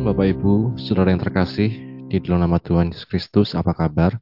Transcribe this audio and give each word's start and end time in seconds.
Shalom 0.00 0.16
Bapak 0.16 0.32
Ibu, 0.32 0.54
Saudara 0.80 1.12
yang 1.12 1.20
terkasih, 1.20 1.70
di 2.08 2.24
dalam 2.24 2.40
nama 2.40 2.56
Tuhan 2.56 2.88
Yesus 2.88 3.04
Kristus, 3.04 3.52
apa 3.52 3.76
kabar? 3.76 4.16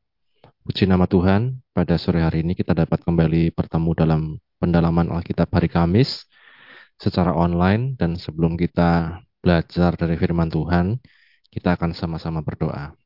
Puji 0.66 0.90
nama 0.90 1.06
Tuhan, 1.06 1.62
pada 1.70 1.94
sore 1.94 2.18
hari 2.18 2.42
ini 2.42 2.58
kita 2.58 2.74
dapat 2.74 2.98
kembali 3.06 3.54
bertemu 3.54 3.90
dalam 3.94 4.42
pendalaman 4.58 5.06
Alkitab 5.06 5.46
hari 5.54 5.70
Kamis 5.70 6.26
secara 6.98 7.30
online 7.30 7.94
dan 7.94 8.18
sebelum 8.18 8.58
kita 8.58 9.22
belajar 9.38 9.94
dari 9.94 10.18
firman 10.18 10.50
Tuhan, 10.50 10.98
kita 11.46 11.78
akan 11.78 11.94
sama-sama 11.94 12.42
berdoa. 12.42 12.98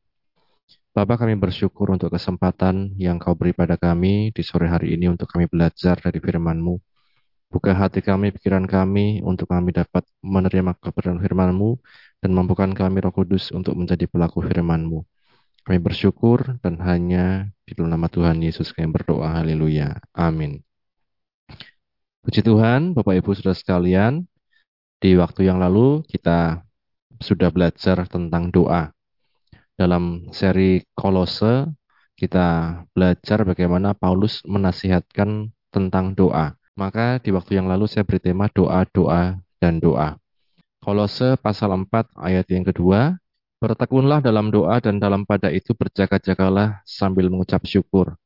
Bapak 0.96 1.28
kami 1.28 1.36
bersyukur 1.36 1.92
untuk 1.92 2.08
kesempatan 2.08 2.96
yang 2.96 3.20
kau 3.20 3.36
beri 3.36 3.52
pada 3.52 3.76
kami 3.76 4.32
di 4.32 4.40
sore 4.40 4.72
hari 4.72 4.96
ini 4.96 5.12
untuk 5.12 5.28
kami 5.28 5.44
belajar 5.44 6.00
dari 6.00 6.24
firman-Mu. 6.24 6.80
Buka 7.52 7.76
hati 7.76 8.00
kami, 8.00 8.32
pikiran 8.32 8.64
kami, 8.64 9.20
untuk 9.20 9.52
kami 9.52 9.76
dapat 9.76 10.08
menerima 10.24 10.72
kebenaran 10.80 11.20
firman-Mu, 11.20 11.76
dan 12.22 12.30
mampukan 12.30 12.70
kami 12.70 13.02
roh 13.02 13.10
kudus 13.10 13.50
untuk 13.50 13.74
menjadi 13.74 14.06
pelaku 14.06 14.46
firman-Mu. 14.46 15.02
Kami 15.66 15.78
bersyukur, 15.82 16.62
dan 16.62 16.78
hanya 16.78 17.50
di 17.66 17.74
dalam 17.74 17.98
nama 17.98 18.06
Tuhan 18.06 18.38
Yesus 18.38 18.70
kami 18.70 18.94
berdoa. 18.94 19.42
Haleluya. 19.42 19.98
Amin. 20.14 20.62
Puji 22.22 22.46
Tuhan, 22.46 22.94
Bapak 22.94 23.18
Ibu 23.18 23.34
Saudara 23.34 23.58
sekalian, 23.58 24.22
di 25.02 25.18
waktu 25.18 25.50
yang 25.50 25.58
lalu 25.58 26.06
kita 26.06 26.62
sudah 27.18 27.50
belajar 27.50 28.06
tentang 28.06 28.54
doa. 28.54 28.94
Dalam 29.74 30.30
seri 30.30 30.86
Kolose, 30.94 31.74
kita 32.14 32.78
belajar 32.94 33.42
bagaimana 33.42 33.98
Paulus 33.98 34.46
menasihatkan 34.46 35.50
tentang 35.74 36.14
doa. 36.14 36.54
Maka 36.78 37.18
di 37.18 37.34
waktu 37.34 37.58
yang 37.58 37.66
lalu 37.66 37.90
saya 37.90 38.06
beri 38.06 38.22
tema 38.22 38.46
doa, 38.46 38.86
doa, 38.94 39.42
dan 39.58 39.82
doa. 39.82 40.21
Kolose 40.82 41.38
pasal 41.38 41.70
4 41.78 42.10
ayat 42.18 42.50
yang 42.50 42.66
kedua, 42.66 43.22
Bertekunlah 43.62 44.18
dalam 44.18 44.50
doa 44.50 44.82
dan 44.82 44.98
dalam 44.98 45.22
pada 45.22 45.46
itu 45.46 45.70
berjaga-jagalah 45.78 46.82
sambil 46.82 47.30
mengucap 47.30 47.62
syukur. 47.62 48.18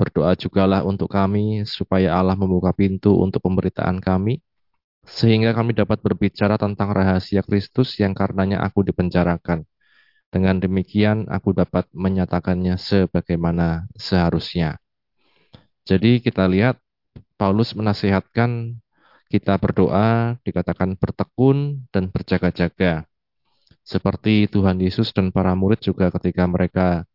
Berdoa 0.00 0.32
jugalah 0.32 0.80
untuk 0.88 1.12
kami 1.12 1.68
supaya 1.68 2.16
Allah 2.16 2.32
membuka 2.32 2.72
pintu 2.72 3.20
untuk 3.20 3.44
pemberitaan 3.44 4.00
kami, 4.00 4.40
sehingga 5.04 5.52
kami 5.52 5.76
dapat 5.76 6.00
berbicara 6.00 6.56
tentang 6.56 6.96
rahasia 6.96 7.44
Kristus 7.44 8.00
yang 8.00 8.16
karenanya 8.16 8.64
aku 8.64 8.80
dipenjarakan. 8.80 9.68
Dengan 10.32 10.56
demikian 10.56 11.28
aku 11.28 11.52
dapat 11.52 11.84
menyatakannya 11.92 12.80
sebagaimana 12.80 13.84
seharusnya. 13.92 14.80
Jadi 15.84 16.24
kita 16.24 16.48
lihat 16.48 16.80
Paulus 17.36 17.76
menasihatkan 17.76 18.80
kita 19.32 19.56
berdoa, 19.56 20.36
dikatakan 20.44 20.92
bertekun 21.00 21.88
dan 21.88 22.12
berjaga-jaga. 22.12 23.08
Seperti 23.80 24.44
Tuhan 24.52 24.76
Yesus 24.76 25.08
dan 25.16 25.32
para 25.32 25.56
murid 25.56 25.80
juga 25.80 26.12
ketika 26.12 26.44
mereka 26.44 27.08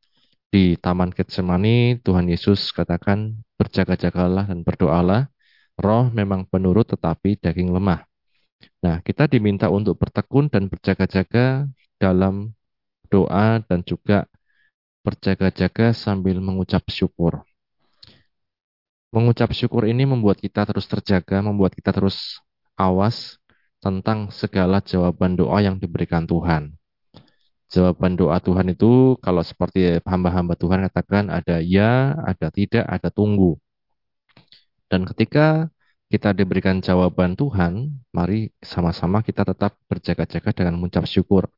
di 0.50 0.74
Taman 0.82 1.14
Getsemani, 1.14 2.02
Tuhan 2.02 2.26
Yesus 2.26 2.74
katakan 2.74 3.38
berjaga-jagalah 3.62 4.50
dan 4.50 4.66
berdoalah. 4.66 5.30
Roh 5.78 6.10
memang 6.10 6.50
penurut 6.50 6.90
tetapi 6.90 7.38
daging 7.38 7.70
lemah. 7.70 8.02
Nah, 8.82 8.98
kita 9.06 9.30
diminta 9.30 9.70
untuk 9.70 10.02
bertekun 10.02 10.50
dan 10.50 10.66
berjaga-jaga 10.66 11.70
dalam 12.02 12.58
doa 13.14 13.62
dan 13.62 13.86
juga 13.86 14.26
berjaga-jaga 15.06 15.94
sambil 15.94 16.42
mengucap 16.42 16.82
syukur. 16.90 17.46
Mengucap 19.18 19.50
syukur 19.50 19.90
ini 19.90 20.06
membuat 20.06 20.38
kita 20.38 20.62
terus 20.70 20.86
terjaga, 20.86 21.42
membuat 21.42 21.74
kita 21.74 21.90
terus 21.90 22.38
awas 22.78 23.42
tentang 23.82 24.30
segala 24.30 24.78
jawaban 24.78 25.34
doa 25.34 25.58
yang 25.58 25.82
diberikan 25.82 26.30
Tuhan. 26.30 26.78
Jawaban 27.74 28.14
doa 28.14 28.38
Tuhan 28.38 28.78
itu 28.78 29.18
kalau 29.26 29.42
seperti 29.42 29.98
hamba-hamba 30.06 30.54
Tuhan 30.54 30.86
katakan 30.86 31.34
ada 31.34 31.58
ya, 31.66 32.14
ada 32.30 32.54
tidak, 32.54 32.86
ada 32.86 33.10
tunggu. 33.10 33.58
Dan 34.86 35.10
ketika 35.10 35.66
kita 36.14 36.38
diberikan 36.38 36.78
jawaban 36.80 37.34
Tuhan, 37.34 37.98
mari 38.14 38.54
sama-sama 38.62 39.26
kita 39.26 39.42
tetap 39.44 39.76
berjaga-jaga 39.90 40.54
dengan 40.54 40.78
mengucap 40.78 41.10
syukur. 41.10 41.50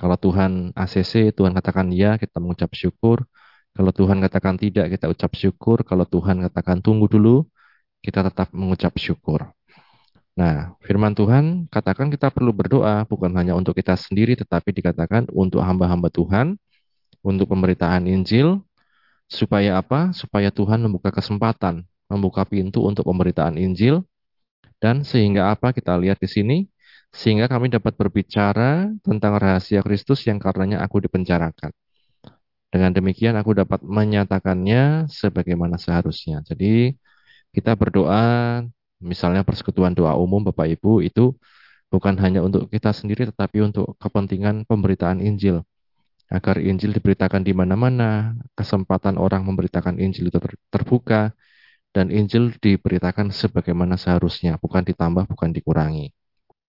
Kalau 0.00 0.16
Tuhan 0.16 0.72
ACC, 0.72 1.36
Tuhan 1.36 1.52
katakan 1.52 1.92
ya, 1.92 2.16
kita 2.16 2.40
mengucap 2.40 2.72
syukur. 2.72 3.28
Kalau 3.76 3.92
Tuhan 3.92 4.18
katakan 4.24 4.56
tidak, 4.56 4.88
kita 4.88 5.06
ucap 5.12 5.36
syukur. 5.36 5.84
Kalau 5.84 6.08
Tuhan 6.08 6.40
katakan 6.48 6.80
tunggu 6.80 7.06
dulu, 7.12 7.44
kita 8.00 8.24
tetap 8.24 8.48
mengucap 8.56 8.96
syukur. 8.96 9.52
Nah, 10.36 10.76
firman 10.84 11.12
Tuhan 11.16 11.68
katakan 11.68 12.08
kita 12.12 12.28
perlu 12.32 12.52
berdoa 12.56 13.04
bukan 13.08 13.32
hanya 13.36 13.52
untuk 13.52 13.76
kita 13.76 13.96
sendiri, 13.96 14.36
tetapi 14.36 14.72
dikatakan 14.72 15.28
untuk 15.32 15.60
hamba-hamba 15.60 16.08
Tuhan, 16.08 16.56
untuk 17.20 17.52
pemberitaan 17.52 18.08
Injil, 18.08 18.60
supaya 19.28 19.80
apa? 19.80 20.12
Supaya 20.16 20.48
Tuhan 20.52 20.80
membuka 20.84 21.12
kesempatan, 21.12 21.84
membuka 22.08 22.44
pintu 22.48 22.84
untuk 22.84 23.08
pemberitaan 23.08 23.60
Injil, 23.60 24.04
dan 24.80 25.04
sehingga 25.04 25.52
apa? 25.52 25.72
Kita 25.76 25.96
lihat 26.00 26.20
di 26.20 26.28
sini, 26.28 26.56
sehingga 27.12 27.48
kami 27.48 27.72
dapat 27.72 27.96
berbicara 27.96 28.92
tentang 29.00 29.36
rahasia 29.40 29.80
Kristus 29.80 30.24
yang 30.28 30.36
karenanya 30.36 30.84
aku 30.84 31.00
dipenjarakan. 31.00 31.72
Dengan 32.72 32.90
demikian 32.92 33.34
aku 33.38 33.56
dapat 33.56 33.80
menyatakannya 33.82 35.06
sebagaimana 35.08 35.78
seharusnya. 35.78 36.42
Jadi 36.44 36.92
kita 37.54 37.72
berdoa, 37.78 38.62
misalnya 39.00 39.42
persekutuan 39.46 39.96
doa 39.96 40.18
umum 40.18 40.44
Bapak 40.44 40.66
Ibu 40.76 41.00
itu 41.06 41.32
bukan 41.88 42.18
hanya 42.20 42.42
untuk 42.42 42.68
kita 42.68 42.90
sendiri 42.90 43.30
tetapi 43.30 43.64
untuk 43.64 43.94
kepentingan 44.02 44.66
pemberitaan 44.68 45.22
Injil. 45.22 45.62
Agar 46.26 46.58
Injil 46.58 46.90
diberitakan 46.90 47.46
di 47.46 47.54
mana-mana, 47.54 48.34
kesempatan 48.58 49.14
orang 49.14 49.46
memberitakan 49.46 50.02
Injil 50.02 50.26
itu 50.34 50.38
terbuka, 50.74 51.30
dan 51.94 52.10
Injil 52.10 52.50
diberitakan 52.58 53.30
sebagaimana 53.30 53.94
seharusnya, 53.94 54.58
bukan 54.58 54.82
ditambah, 54.82 55.30
bukan 55.30 55.54
dikurangi. 55.54 56.10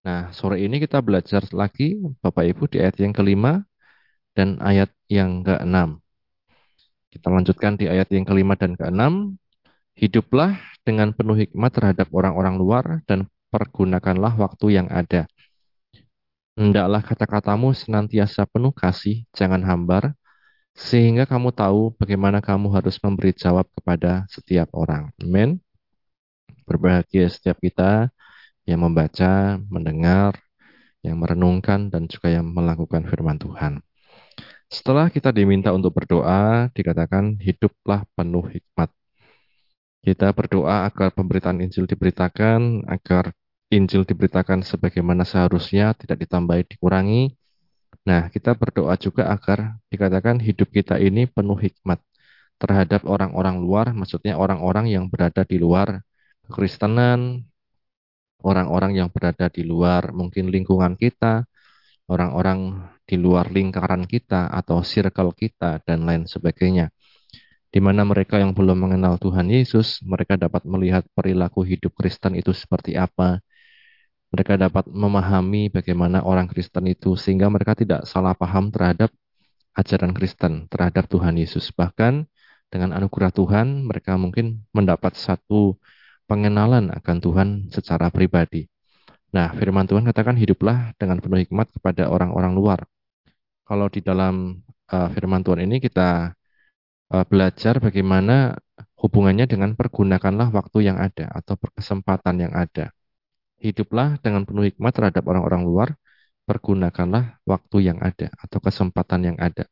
Nah, 0.06 0.32
sore 0.32 0.62
ini 0.62 0.78
kita 0.80 1.02
belajar 1.02 1.44
lagi, 1.52 2.00
Bapak 2.24 2.48
Ibu, 2.48 2.70
di 2.72 2.78
ayat 2.80 2.96
yang 3.02 3.12
kelima, 3.12 3.66
dan 4.38 4.62
ayat 4.62 4.94
yang 5.10 5.42
ke-6. 5.42 5.98
Kita 7.10 7.34
lanjutkan 7.34 7.74
di 7.82 7.90
ayat 7.90 8.06
yang 8.14 8.30
kelima 8.30 8.54
dan 8.54 8.78
ke-6. 8.78 9.34
Hiduplah 9.98 10.62
dengan 10.86 11.10
penuh 11.10 11.34
hikmat 11.34 11.74
terhadap 11.74 12.14
orang-orang 12.14 12.62
luar 12.62 12.86
dan 13.10 13.26
pergunakanlah 13.50 14.38
waktu 14.38 14.78
yang 14.78 14.88
ada. 14.94 15.26
Hendaklah 16.54 17.02
kata-katamu 17.02 17.74
senantiasa 17.74 18.46
penuh 18.46 18.70
kasih, 18.70 19.26
jangan 19.34 19.66
hambar, 19.66 20.14
sehingga 20.78 21.26
kamu 21.26 21.50
tahu 21.58 21.98
bagaimana 21.98 22.38
kamu 22.38 22.70
harus 22.70 23.02
memberi 23.02 23.34
jawab 23.34 23.66
kepada 23.74 24.30
setiap 24.30 24.70
orang. 24.78 25.10
Amin. 25.18 25.58
Berbahagia 26.70 27.26
setiap 27.34 27.58
kita 27.58 28.14
yang 28.70 28.86
membaca, 28.86 29.58
mendengar, 29.70 30.38
yang 31.02 31.18
merenungkan, 31.18 31.90
dan 31.90 32.06
juga 32.06 32.30
yang 32.30 32.46
melakukan 32.54 33.06
firman 33.10 33.42
Tuhan. 33.42 33.82
Setelah 34.68 35.08
kita 35.08 35.32
diminta 35.32 35.72
untuk 35.72 35.96
berdoa, 35.96 36.68
dikatakan 36.76 37.40
hiduplah 37.40 38.04
penuh 38.16 38.46
hikmat. 38.52 38.90
Kita 40.04 40.28
berdoa 40.36 40.88
agar 40.88 41.12
pemberitaan 41.16 41.64
Injil 41.64 41.88
diberitakan, 41.88 42.84
agar 42.88 43.32
Injil 43.72 44.04
diberitakan 44.08 44.64
sebagaimana 44.64 45.24
seharusnya, 45.28 45.96
tidak 45.96 46.24
ditambahi, 46.24 46.64
dikurangi. 46.68 47.36
Nah, 48.08 48.32
kita 48.32 48.56
berdoa 48.56 48.96
juga 49.00 49.28
agar 49.32 49.80
dikatakan 49.92 50.40
hidup 50.40 50.72
kita 50.72 50.96
ini 51.00 51.28
penuh 51.28 51.60
hikmat 51.60 52.00
terhadap 52.60 53.04
orang-orang 53.08 53.60
luar, 53.60 53.92
maksudnya 53.96 54.40
orang-orang 54.40 54.92
yang 54.92 55.06
berada 55.12 55.44
di 55.44 55.60
luar 55.60 56.04
kekristenan, 56.48 57.44
orang-orang 58.44 59.00
yang 59.00 59.10
berada 59.12 59.48
di 59.52 59.64
luar 59.68 60.16
mungkin 60.16 60.48
lingkungan 60.56 60.96
kita, 60.96 61.44
orang-orang 62.08 62.88
di 63.08 63.16
luar 63.20 63.52
lingkaran 63.52 64.04
kita 64.08 64.52
atau 64.52 64.84
circle 64.84 65.32
kita 65.36 65.80
dan 65.84 66.04
lain 66.08 66.24
sebagainya. 66.28 66.92
Di 67.68 67.84
mana 67.84 68.08
mereka 68.08 68.40
yang 68.40 68.56
belum 68.56 68.80
mengenal 68.80 69.20
Tuhan 69.20 69.52
Yesus, 69.52 70.00
mereka 70.04 70.40
dapat 70.40 70.64
melihat 70.64 71.04
perilaku 71.12 71.68
hidup 71.68 71.94
Kristen 72.00 72.40
itu 72.40 72.56
seperti 72.56 72.96
apa. 72.96 73.44
Mereka 74.32 74.60
dapat 74.60 74.88
memahami 74.92 75.72
bagaimana 75.72 76.24
orang 76.24 76.48
Kristen 76.52 76.88
itu 76.88 77.16
sehingga 77.16 77.48
mereka 77.48 77.76
tidak 77.76 78.08
salah 78.08 78.36
paham 78.36 78.72
terhadap 78.72 79.12
ajaran 79.76 80.12
Kristen, 80.16 80.68
terhadap 80.72 81.08
Tuhan 81.08 81.40
Yesus. 81.40 81.72
Bahkan 81.76 82.28
dengan 82.68 82.92
anugerah 82.96 83.32
Tuhan, 83.32 83.88
mereka 83.88 84.20
mungkin 84.20 84.68
mendapat 84.76 85.16
satu 85.16 85.80
pengenalan 86.28 86.92
akan 86.92 87.18
Tuhan 87.24 87.48
secara 87.72 88.12
pribadi. 88.12 88.68
Nah, 89.38 89.54
firman 89.54 89.86
Tuhan 89.86 90.02
katakan 90.02 90.34
hiduplah 90.34 90.98
dengan 90.98 91.22
penuh 91.22 91.46
hikmat 91.46 91.70
kepada 91.70 92.10
orang-orang 92.10 92.58
luar 92.58 92.80
kalau 93.70 93.86
di 93.86 94.02
dalam 94.02 94.66
uh, 94.90 95.10
firman 95.14 95.46
Tuhan 95.46 95.62
ini 95.62 95.78
kita 95.78 96.34
uh, 97.14 97.26
belajar 97.30 97.78
bagaimana 97.78 98.58
hubungannya 98.98 99.46
dengan 99.46 99.78
pergunakanlah 99.78 100.50
waktu 100.50 100.90
yang 100.90 100.98
ada 100.98 101.30
atau 101.30 101.54
kesempatan 101.78 102.50
yang 102.50 102.54
ada. 102.58 102.90
Hiduplah 103.62 104.18
dengan 104.26 104.42
penuh 104.48 104.74
hikmat 104.74 104.94
terhadap 104.98 105.22
orang-orang 105.30 105.62
luar 105.70 105.90
pergunakanlah 106.50 107.38
waktu 107.46 107.78
yang 107.94 108.02
ada 108.02 108.34
atau 108.42 108.58
kesempatan 108.58 109.22
yang 109.22 109.38
ada. 109.38 109.70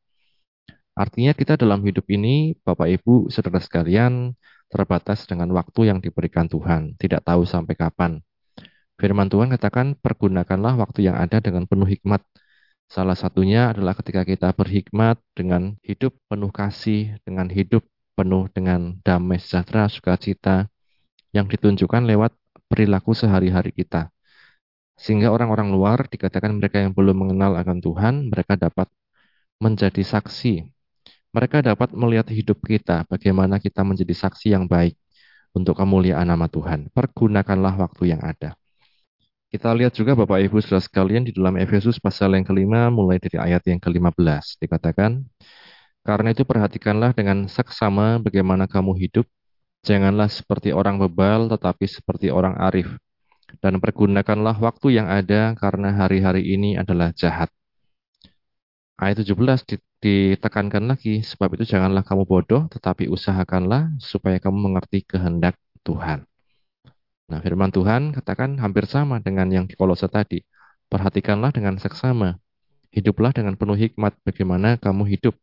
Artinya 0.94 1.34
kita 1.34 1.58
dalam 1.58 1.82
hidup 1.82 2.06
ini, 2.14 2.54
Bapak 2.62 2.88
Ibu, 3.02 3.34
saudara 3.34 3.60
sekalian, 3.60 4.36
terbatas 4.70 5.26
dengan 5.26 5.50
waktu 5.58 5.90
yang 5.92 6.00
diberikan 6.00 6.48
Tuhan, 6.52 6.96
tidak 7.02 7.24
tahu 7.24 7.44
sampai 7.48 7.76
kapan. 7.76 8.20
Firman 8.96 9.28
Tuhan 9.28 9.52
katakan, 9.52 10.00
pergunakanlah 10.00 10.80
waktu 10.80 11.12
yang 11.12 11.20
ada 11.20 11.44
dengan 11.44 11.68
penuh 11.68 11.88
hikmat. 11.88 12.24
Salah 12.88 13.18
satunya 13.18 13.76
adalah 13.76 13.92
ketika 13.98 14.24
kita 14.24 14.56
berhikmat 14.56 15.20
dengan 15.36 15.76
hidup 15.84 16.16
penuh 16.32 16.48
kasih, 16.54 17.20
dengan 17.28 17.52
hidup 17.52 17.84
penuh 18.16 18.48
dengan 18.56 18.96
damai 19.04 19.42
sejahtera, 19.44 19.92
sukacita, 19.92 20.72
yang 21.36 21.52
ditunjukkan 21.52 22.08
lewat 22.08 22.32
perilaku 22.72 23.12
sehari-hari 23.12 23.76
kita. 23.76 24.16
Sehingga 24.96 25.28
orang-orang 25.28 25.76
luar, 25.76 26.08
dikatakan 26.08 26.56
mereka 26.56 26.80
yang 26.80 26.96
belum 26.96 27.28
mengenal 27.28 27.60
akan 27.60 27.84
Tuhan, 27.84 28.32
mereka 28.32 28.56
dapat 28.56 28.88
menjadi 29.60 30.00
saksi. 30.08 30.72
Mereka 31.36 31.68
dapat 31.68 31.92
melihat 31.92 32.32
hidup 32.32 32.64
kita, 32.64 33.04
bagaimana 33.12 33.60
kita 33.60 33.84
menjadi 33.84 34.16
saksi 34.16 34.56
yang 34.56 34.72
baik 34.72 34.96
untuk 35.52 35.76
kemuliaan 35.76 36.32
nama 36.32 36.48
Tuhan. 36.48 36.88
Pergunakanlah 36.96 37.76
waktu 37.76 38.16
yang 38.16 38.24
ada. 38.24 38.56
Kita 39.56 39.72
lihat 39.72 39.96
juga 39.96 40.20
Bapak 40.20 40.44
Ibu 40.52 40.60
saudara 40.60 40.84
sekalian 40.84 41.24
di 41.24 41.32
dalam 41.32 41.56
Efesus 41.56 41.96
pasal 41.96 42.36
yang 42.36 42.44
kelima 42.44 42.92
mulai 42.92 43.24
dari 43.24 43.40
ayat 43.40 43.64
yang 43.64 43.80
ke-15 43.80 44.60
dikatakan 44.60 45.24
karena 46.04 46.36
itu 46.36 46.44
perhatikanlah 46.44 47.16
dengan 47.16 47.48
seksama 47.48 48.20
bagaimana 48.20 48.68
kamu 48.68 49.00
hidup 49.00 49.24
janganlah 49.80 50.28
seperti 50.28 50.76
orang 50.76 51.00
bebal 51.00 51.48
tetapi 51.48 51.88
seperti 51.88 52.36
orang 52.36 52.60
arif 52.60 53.00
dan 53.64 53.80
pergunakanlah 53.80 54.60
waktu 54.60 55.00
yang 55.00 55.08
ada 55.08 55.56
karena 55.56 56.04
hari-hari 56.04 56.44
ini 56.52 56.76
adalah 56.76 57.16
jahat. 57.16 57.48
Ayat 59.00 59.24
17 59.24 59.80
ditekankan 60.04 60.84
lagi 60.84 61.24
sebab 61.24 61.56
itu 61.56 61.64
janganlah 61.64 62.04
kamu 62.04 62.28
bodoh 62.28 62.68
tetapi 62.68 63.08
usahakanlah 63.08 63.88
supaya 64.04 64.36
kamu 64.36 64.68
mengerti 64.68 65.08
kehendak 65.08 65.56
Tuhan. 65.88 66.28
Nah, 67.26 67.42
firman 67.42 67.74
Tuhan 67.74 68.14
katakan 68.14 68.62
hampir 68.62 68.86
sama 68.86 69.18
dengan 69.18 69.50
yang 69.50 69.66
di 69.66 69.74
Kolose 69.74 70.06
tadi. 70.06 70.46
Perhatikanlah 70.86 71.50
dengan 71.50 71.82
seksama. 71.82 72.38
Hiduplah 72.94 73.34
dengan 73.34 73.58
penuh 73.58 73.74
hikmat 73.74 74.14
bagaimana 74.22 74.78
kamu 74.78 75.10
hidup. 75.10 75.34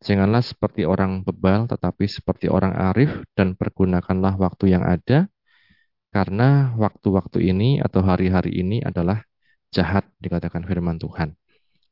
Janganlah 0.00 0.40
seperti 0.40 0.88
orang 0.88 1.20
bebal, 1.20 1.68
tetapi 1.68 2.08
seperti 2.08 2.48
orang 2.48 2.72
arif, 2.72 3.20
dan 3.36 3.52
pergunakanlah 3.52 4.40
waktu 4.40 4.72
yang 4.72 4.80
ada, 4.80 5.28
karena 6.08 6.72
waktu-waktu 6.80 7.52
ini 7.52 7.84
atau 7.84 8.00
hari-hari 8.00 8.56
ini 8.64 8.80
adalah 8.80 9.20
jahat, 9.68 10.08
dikatakan 10.24 10.64
firman 10.64 10.96
Tuhan. 10.96 11.36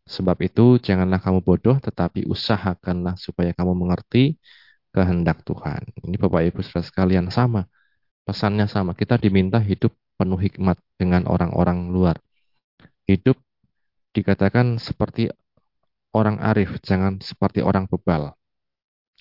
Sebab 0.09 0.41
itu, 0.41 0.81
janganlah 0.81 1.21
kamu 1.21 1.45
bodoh, 1.45 1.77
tetapi 1.77 2.25
usahakanlah 2.25 3.21
supaya 3.21 3.53
kamu 3.53 3.77
mengerti 3.77 4.41
kehendak 4.89 5.45
Tuhan. 5.45 5.85
Ini 6.01 6.17
Bapak 6.17 6.49
Ibu 6.49 6.65
saudara 6.65 6.89
sekalian 6.89 7.29
sama 7.29 7.69
Pesannya 8.29 8.69
sama, 8.69 8.93
kita 8.93 9.17
diminta 9.17 9.57
hidup 9.57 9.97
penuh 10.21 10.37
hikmat 10.37 10.77
dengan 11.01 11.25
orang-orang 11.25 11.89
luar. 11.89 12.21
Hidup 13.09 13.41
dikatakan 14.13 14.77
seperti 14.77 15.33
orang 16.13 16.37
arif, 16.45 16.77
jangan 16.85 17.25
seperti 17.25 17.65
orang 17.65 17.89
bebal. 17.89 18.37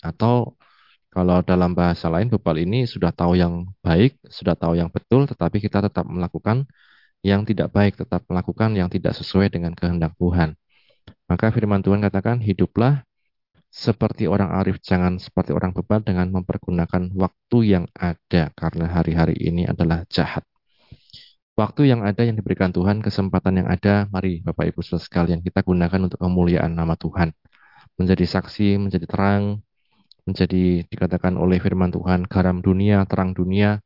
Atau 0.03 0.59
kalau 1.07 1.39
dalam 1.39 1.71
bahasa 1.71 2.11
lain, 2.11 2.27
bebal 2.27 2.59
ini 2.59 2.83
sudah 2.83 3.15
tahu 3.15 3.39
yang 3.39 3.71
baik, 3.79 4.19
sudah 4.27 4.59
tahu 4.59 4.75
yang 4.75 4.91
betul, 4.91 5.23
tetapi 5.23 5.63
kita 5.63 5.87
tetap 5.87 6.03
melakukan 6.03 6.67
yang 7.23 7.47
tidak 7.47 7.71
baik, 7.71 7.95
tetap 7.95 8.27
melakukan 8.27 8.75
yang 8.75 8.91
tidak 8.91 9.15
sesuai 9.15 9.47
dengan 9.47 9.71
kehendak 9.71 10.19
Tuhan. 10.19 10.59
Maka 11.31 11.55
firman 11.55 11.79
Tuhan 11.79 12.03
katakan, 12.03 12.43
hiduplah 12.43 13.06
seperti 13.67 14.25
orang 14.25 14.49
arif, 14.57 14.79
jangan 14.81 15.19
seperti 15.21 15.51
orang 15.53 15.75
bebal 15.75 16.01
dengan 16.01 16.31
mempergunakan 16.33 17.13
waktu 17.13 17.57
yang 17.63 17.85
ada, 17.93 18.49
karena 18.55 18.85
hari-hari 18.89 19.35
ini 19.37 19.67
adalah 19.67 20.07
jahat. 20.09 20.47
Waktu 21.57 21.89
yang 21.89 22.05
ada 22.05 22.21
yang 22.21 22.37
diberikan 22.37 22.69
Tuhan, 22.69 23.01
kesempatan 23.01 23.65
yang 23.65 23.67
ada, 23.67 24.05
mari 24.13 24.45
Bapak 24.45 24.69
Ibu 24.69 24.85
Saudara 24.85 25.01
sekalian 25.01 25.41
kita 25.41 25.65
gunakan 25.65 25.99
untuk 26.05 26.21
kemuliaan 26.21 26.77
nama 26.77 26.93
Tuhan. 26.93 27.33
Menjadi 27.97 28.29
saksi, 28.29 28.77
menjadi 28.77 29.09
terang, 29.09 29.65
menjadi 30.29 30.85
dikatakan 30.85 31.33
oleh 31.33 31.57
firman 31.57 31.89
Tuhan, 31.89 32.29
garam 32.29 32.61
dunia, 32.61 33.01
terang 33.09 33.33
dunia, 33.33 33.81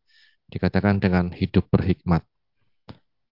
dikatakan 0.52 1.00
dengan 1.00 1.32
hidup 1.32 1.72
berhikmat. 1.72 2.28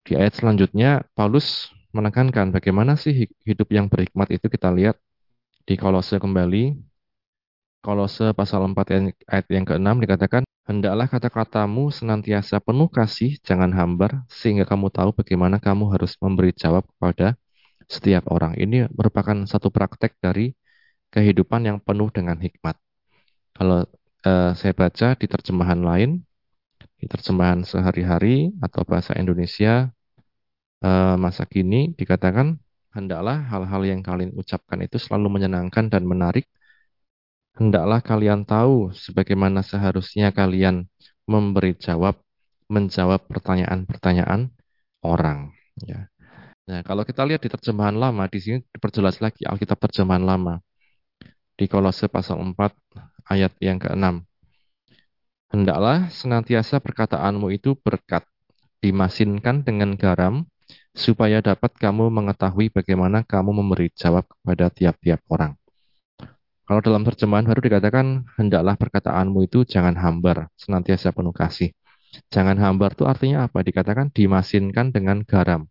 Di 0.07 0.15
ayat 0.15 0.39
selanjutnya, 0.39 1.03
Paulus 1.11 1.75
menekankan 1.91 2.55
bagaimana 2.55 2.95
sih 2.95 3.27
hidup 3.43 3.67
yang 3.75 3.91
berhikmat 3.91 4.31
itu 4.31 4.47
kita 4.47 4.71
lihat 4.71 4.95
di 5.69 5.77
Kolose 5.77 6.17
kembali, 6.17 6.73
Kolose 7.85 8.33
pasal 8.33 8.65
4 8.73 9.29
ayat 9.29 9.45
yang 9.53 9.65
ke-6 9.69 10.01
dikatakan, 10.01 10.41
Hendaklah 10.65 11.05
kata-katamu 11.05 11.93
senantiasa 11.93 12.57
penuh 12.57 12.89
kasih, 12.89 13.37
jangan 13.45 13.69
hambar, 13.77 14.25
sehingga 14.29 14.65
kamu 14.65 14.89
tahu 14.89 15.13
bagaimana 15.13 15.61
kamu 15.61 15.93
harus 15.93 16.17
memberi 16.21 16.53
jawab 16.57 16.85
kepada 16.89 17.37
setiap 17.85 18.25
orang. 18.33 18.57
Ini 18.57 18.89
merupakan 18.93 19.33
satu 19.45 19.69
praktek 19.69 20.17
dari 20.17 20.53
kehidupan 21.13 21.61
yang 21.69 21.77
penuh 21.81 22.09
dengan 22.13 22.37
hikmat. 22.41 22.77
Kalau 23.53 23.85
eh, 24.25 24.51
saya 24.57 24.73
baca 24.73 25.17
di 25.17 25.25
terjemahan 25.29 25.81
lain, 25.81 26.21
di 26.97 27.05
terjemahan 27.05 27.61
sehari-hari 27.65 28.53
atau 28.61 28.81
bahasa 28.89 29.13
Indonesia 29.17 29.89
eh, 30.85 31.15
masa 31.17 31.45
kini 31.49 31.93
dikatakan 31.97 32.57
Hendaklah 32.99 33.47
hal-hal 33.47 33.81
yang 33.87 34.03
kalian 34.03 34.35
ucapkan 34.35 34.83
itu 34.83 34.99
selalu 34.99 35.39
menyenangkan 35.39 35.87
dan 35.87 36.03
menarik. 36.03 36.43
Hendaklah 37.55 38.03
kalian 38.03 38.43
tahu 38.43 38.91
sebagaimana 38.91 39.63
seharusnya 39.63 40.35
kalian 40.35 40.83
memberi 41.23 41.79
jawab, 41.79 42.19
menjawab 42.67 43.23
pertanyaan-pertanyaan 43.31 44.51
orang. 44.99 45.55
Ya. 45.79 46.11
Nah, 46.67 46.83
kalau 46.83 47.07
kita 47.07 47.23
lihat 47.23 47.39
di 47.39 47.47
terjemahan 47.47 47.95
lama, 47.95 48.27
di 48.27 48.39
sini 48.43 48.57
diperjelas 48.67 49.23
lagi 49.23 49.47
Alkitab 49.47 49.79
terjemahan 49.79 50.27
lama. 50.27 50.59
Di 51.55 51.71
Kolose 51.71 52.11
pasal 52.11 52.43
4 52.43 52.51
ayat 53.31 53.55
yang 53.63 53.79
ke-6. 53.79 54.27
Hendaklah 55.55 56.11
senantiasa 56.11 56.83
perkataanmu 56.83 57.47
itu 57.55 57.79
berkat, 57.79 58.27
dimasinkan 58.83 59.63
dengan 59.63 59.95
garam, 59.95 60.43
supaya 60.93 61.39
dapat 61.39 61.71
kamu 61.77 62.09
mengetahui 62.09 62.73
bagaimana 62.73 63.21
kamu 63.23 63.51
memberi 63.53 63.93
jawab 63.93 64.25
kepada 64.25 64.69
tiap-tiap 64.73 65.21
orang. 65.29 65.53
Kalau 66.69 66.85
dalam 66.85 67.01
terjemahan 67.01 67.49
baru 67.49 67.65
dikatakan, 67.65 68.29
hendaklah 68.37 68.77
perkataanmu 68.77 69.41
itu 69.49 69.65
jangan 69.65 69.97
hambar, 69.97 70.53
senantiasa 70.53 71.09
penuh 71.09 71.33
kasih. 71.33 71.73
Jangan 72.29 72.61
hambar 72.61 72.93
itu 72.93 73.09
artinya 73.09 73.49
apa? 73.49 73.65
Dikatakan 73.65 74.13
dimasinkan 74.13 74.93
dengan 74.93 75.25
garam. 75.25 75.65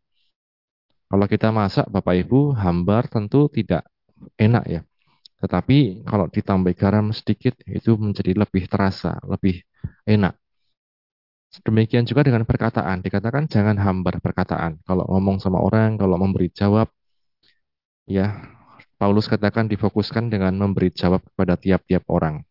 Kalau 1.09 1.27
kita 1.31 1.55
masak, 1.55 1.87
Bapak 1.87 2.19
Ibu, 2.27 2.51
hambar 2.59 3.07
tentu 3.07 3.47
tidak 3.47 3.87
enak 4.37 4.65
ya. 4.67 4.81
Tetapi 5.39 6.03
kalau 6.03 6.27
ditambah 6.27 6.75
garam 6.75 7.15
sedikit, 7.15 7.55
itu 7.71 7.95
menjadi 7.95 8.35
lebih 8.35 8.67
terasa, 8.67 9.23
lebih 9.23 9.63
enak. 10.03 10.35
Demikian 11.49 12.05
juga 12.05 12.21
dengan 12.25 12.45
perkataan. 12.45 13.01
Dikatakan 13.01 13.49
jangan 13.49 13.81
hambar 13.81 14.21
perkataan. 14.21 14.85
Kalau 14.85 15.05
ngomong 15.09 15.41
sama 15.41 15.59
orang, 15.65 15.97
kalau 15.97 16.21
memberi 16.21 16.53
jawab, 16.53 16.93
ya 18.05 18.37
Paulus 19.01 19.31
katakan 19.31 19.71
difokuskan 19.71 20.29
dengan 20.29 20.53
memberi 20.59 20.93
jawab 20.93 21.25
kepada 21.25 21.57
tiap-tiap 21.57 22.05
orang. 22.13 22.45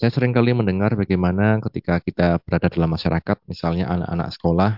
Saya 0.00 0.08
sering 0.16 0.32
kali 0.32 0.56
mendengar 0.56 0.96
bagaimana 0.96 1.60
ketika 1.68 2.00
kita 2.00 2.40
berada 2.40 2.72
dalam 2.72 2.88
masyarakat, 2.88 3.36
misalnya 3.44 3.84
anak-anak 3.92 4.28
sekolah, 4.32 4.70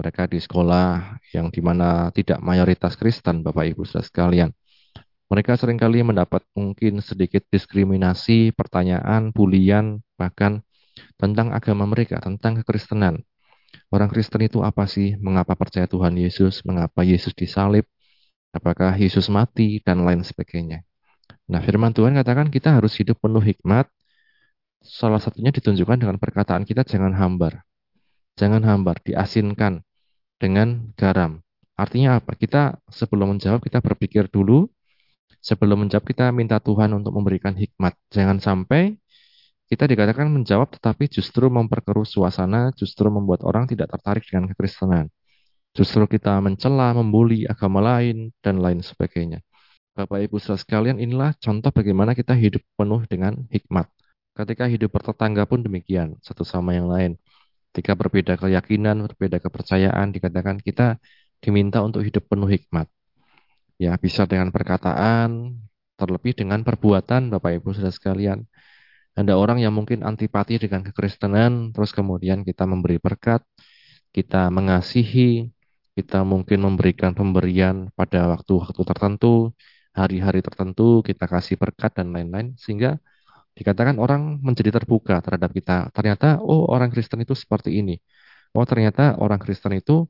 mereka 0.00 0.22
di 0.28 0.38
sekolah 0.40 1.20
yang 1.32 1.52
di 1.52 1.60
mana 1.60 2.08
tidak 2.12 2.40
mayoritas 2.40 2.96
Kristen, 2.96 3.44
Bapak 3.44 3.68
Ibu 3.68 3.84
saudara 3.84 4.08
sekalian. 4.08 4.50
Mereka 5.26 5.58
sering 5.58 5.76
kali 5.76 6.00
mendapat 6.06 6.40
mungkin 6.54 7.02
sedikit 7.02 7.44
diskriminasi, 7.50 8.54
pertanyaan, 8.54 9.34
bulian, 9.34 10.00
bahkan 10.14 10.62
tentang 11.20 11.52
agama 11.52 11.84
mereka, 11.88 12.20
tentang 12.20 12.60
kekristenan. 12.62 13.22
Orang 13.92 14.08
Kristen 14.10 14.42
itu 14.42 14.62
apa 14.66 14.84
sih? 14.90 15.14
Mengapa 15.20 15.54
percaya 15.54 15.86
Tuhan 15.86 16.16
Yesus? 16.18 16.62
Mengapa 16.66 17.06
Yesus 17.06 17.32
disalib? 17.36 17.86
Apakah 18.50 18.96
Yesus 18.96 19.28
mati? 19.30 19.78
Dan 19.84 20.02
lain 20.02 20.24
sebagainya. 20.26 20.82
Nah, 21.46 21.60
firman 21.62 21.94
Tuhan 21.94 22.18
katakan 22.18 22.50
kita 22.50 22.74
harus 22.74 22.96
hidup 22.98 23.20
penuh 23.22 23.42
hikmat. 23.42 23.86
Salah 24.82 25.18
satunya 25.22 25.50
ditunjukkan 25.54 25.98
dengan 25.98 26.16
perkataan 26.18 26.62
kita 26.66 26.86
jangan 26.86 27.14
hambar. 27.14 27.62
Jangan 28.36 28.62
hambar, 28.66 29.00
diasinkan 29.02 29.82
dengan 30.36 30.92
garam. 30.94 31.40
Artinya 31.78 32.20
apa? 32.20 32.36
Kita 32.36 32.76
sebelum 32.90 33.36
menjawab, 33.36 33.64
kita 33.64 33.80
berpikir 33.80 34.28
dulu. 34.28 34.68
Sebelum 35.40 35.86
menjawab, 35.86 36.04
kita 36.04 36.32
minta 36.34 36.58
Tuhan 36.58 36.90
untuk 36.96 37.14
memberikan 37.14 37.54
hikmat. 37.54 37.94
Jangan 38.10 38.42
sampai 38.42 38.98
kita 39.66 39.84
dikatakan 39.90 40.30
menjawab 40.30 40.70
tetapi 40.78 41.10
justru 41.10 41.50
memperkeruh 41.50 42.06
suasana, 42.06 42.70
justru 42.78 43.10
membuat 43.10 43.42
orang 43.42 43.66
tidak 43.66 43.90
tertarik 43.90 44.22
dengan 44.26 44.46
kekristenan. 44.54 45.10
Justru 45.74 46.06
kita 46.08 46.38
mencela, 46.40 46.94
membuli 46.94 47.44
agama 47.44 47.82
lain, 47.82 48.30
dan 48.40 48.62
lain 48.62 48.80
sebagainya. 48.80 49.42
Bapak 49.92 50.28
Ibu 50.28 50.36
saudara 50.38 50.62
sekalian, 50.62 50.96
inilah 51.02 51.34
contoh 51.36 51.72
bagaimana 51.74 52.12
kita 52.14 52.32
hidup 52.36 52.62
penuh 52.78 53.02
dengan 53.10 53.44
hikmat. 53.50 53.90
Ketika 54.36 54.68
hidup 54.68 54.92
bertetangga 54.92 55.48
pun 55.48 55.64
demikian, 55.64 56.20
satu 56.20 56.44
sama 56.44 56.76
yang 56.76 56.86
lain. 56.86 57.16
Ketika 57.72 57.92
berbeda 57.96 58.36
keyakinan, 58.36 59.04
berbeda 59.08 59.40
kepercayaan, 59.40 60.12
dikatakan 60.12 60.60
kita 60.60 61.00
diminta 61.40 61.80
untuk 61.84 62.04
hidup 62.06 62.24
penuh 62.28 62.48
hikmat. 62.48 62.88
Ya, 63.76 63.96
bisa 64.00 64.24
dengan 64.24 64.48
perkataan, 64.48 65.60
terlebih 65.96 66.36
dengan 66.36 66.64
perbuatan 66.64 67.32
Bapak 67.32 67.60
Ibu 67.60 67.76
Saudara 67.76 67.92
sekalian. 67.92 68.44
Ada 69.16 69.32
orang 69.42 69.58
yang 69.64 69.72
mungkin 69.78 70.04
antipati 70.04 70.60
dengan 70.60 70.80
kekristenan, 70.86 71.72
terus 71.72 71.90
kemudian 71.96 72.44
kita 72.48 72.64
memberi 72.68 72.96
berkat, 73.00 73.40
kita 74.12 74.52
mengasihi, 74.52 75.48
kita 75.96 76.20
mungkin 76.32 76.58
memberikan 76.66 77.12
pemberian 77.16 77.88
pada 77.98 78.28
waktu-waktu 78.32 78.80
tertentu, 78.90 79.56
hari-hari 79.96 80.40
tertentu, 80.44 81.00
kita 81.08 81.24
kasih 81.32 81.56
berkat 81.56 81.90
dan 81.96 82.12
lain-lain, 82.14 82.52
sehingga 82.60 83.00
Dikatakan 83.56 83.96
orang 83.96 84.36
menjadi 84.44 84.70
terbuka 84.76 85.16
terhadap 85.24 85.50
kita. 85.56 85.88
Ternyata, 85.96 86.44
oh 86.44 86.68
orang 86.68 86.92
Kristen 86.92 87.24
itu 87.24 87.32
seperti 87.32 87.80
ini. 87.80 87.96
Oh 88.52 88.68
ternyata 88.68 89.16
orang 89.16 89.40
Kristen 89.40 89.72
itu 89.80 90.04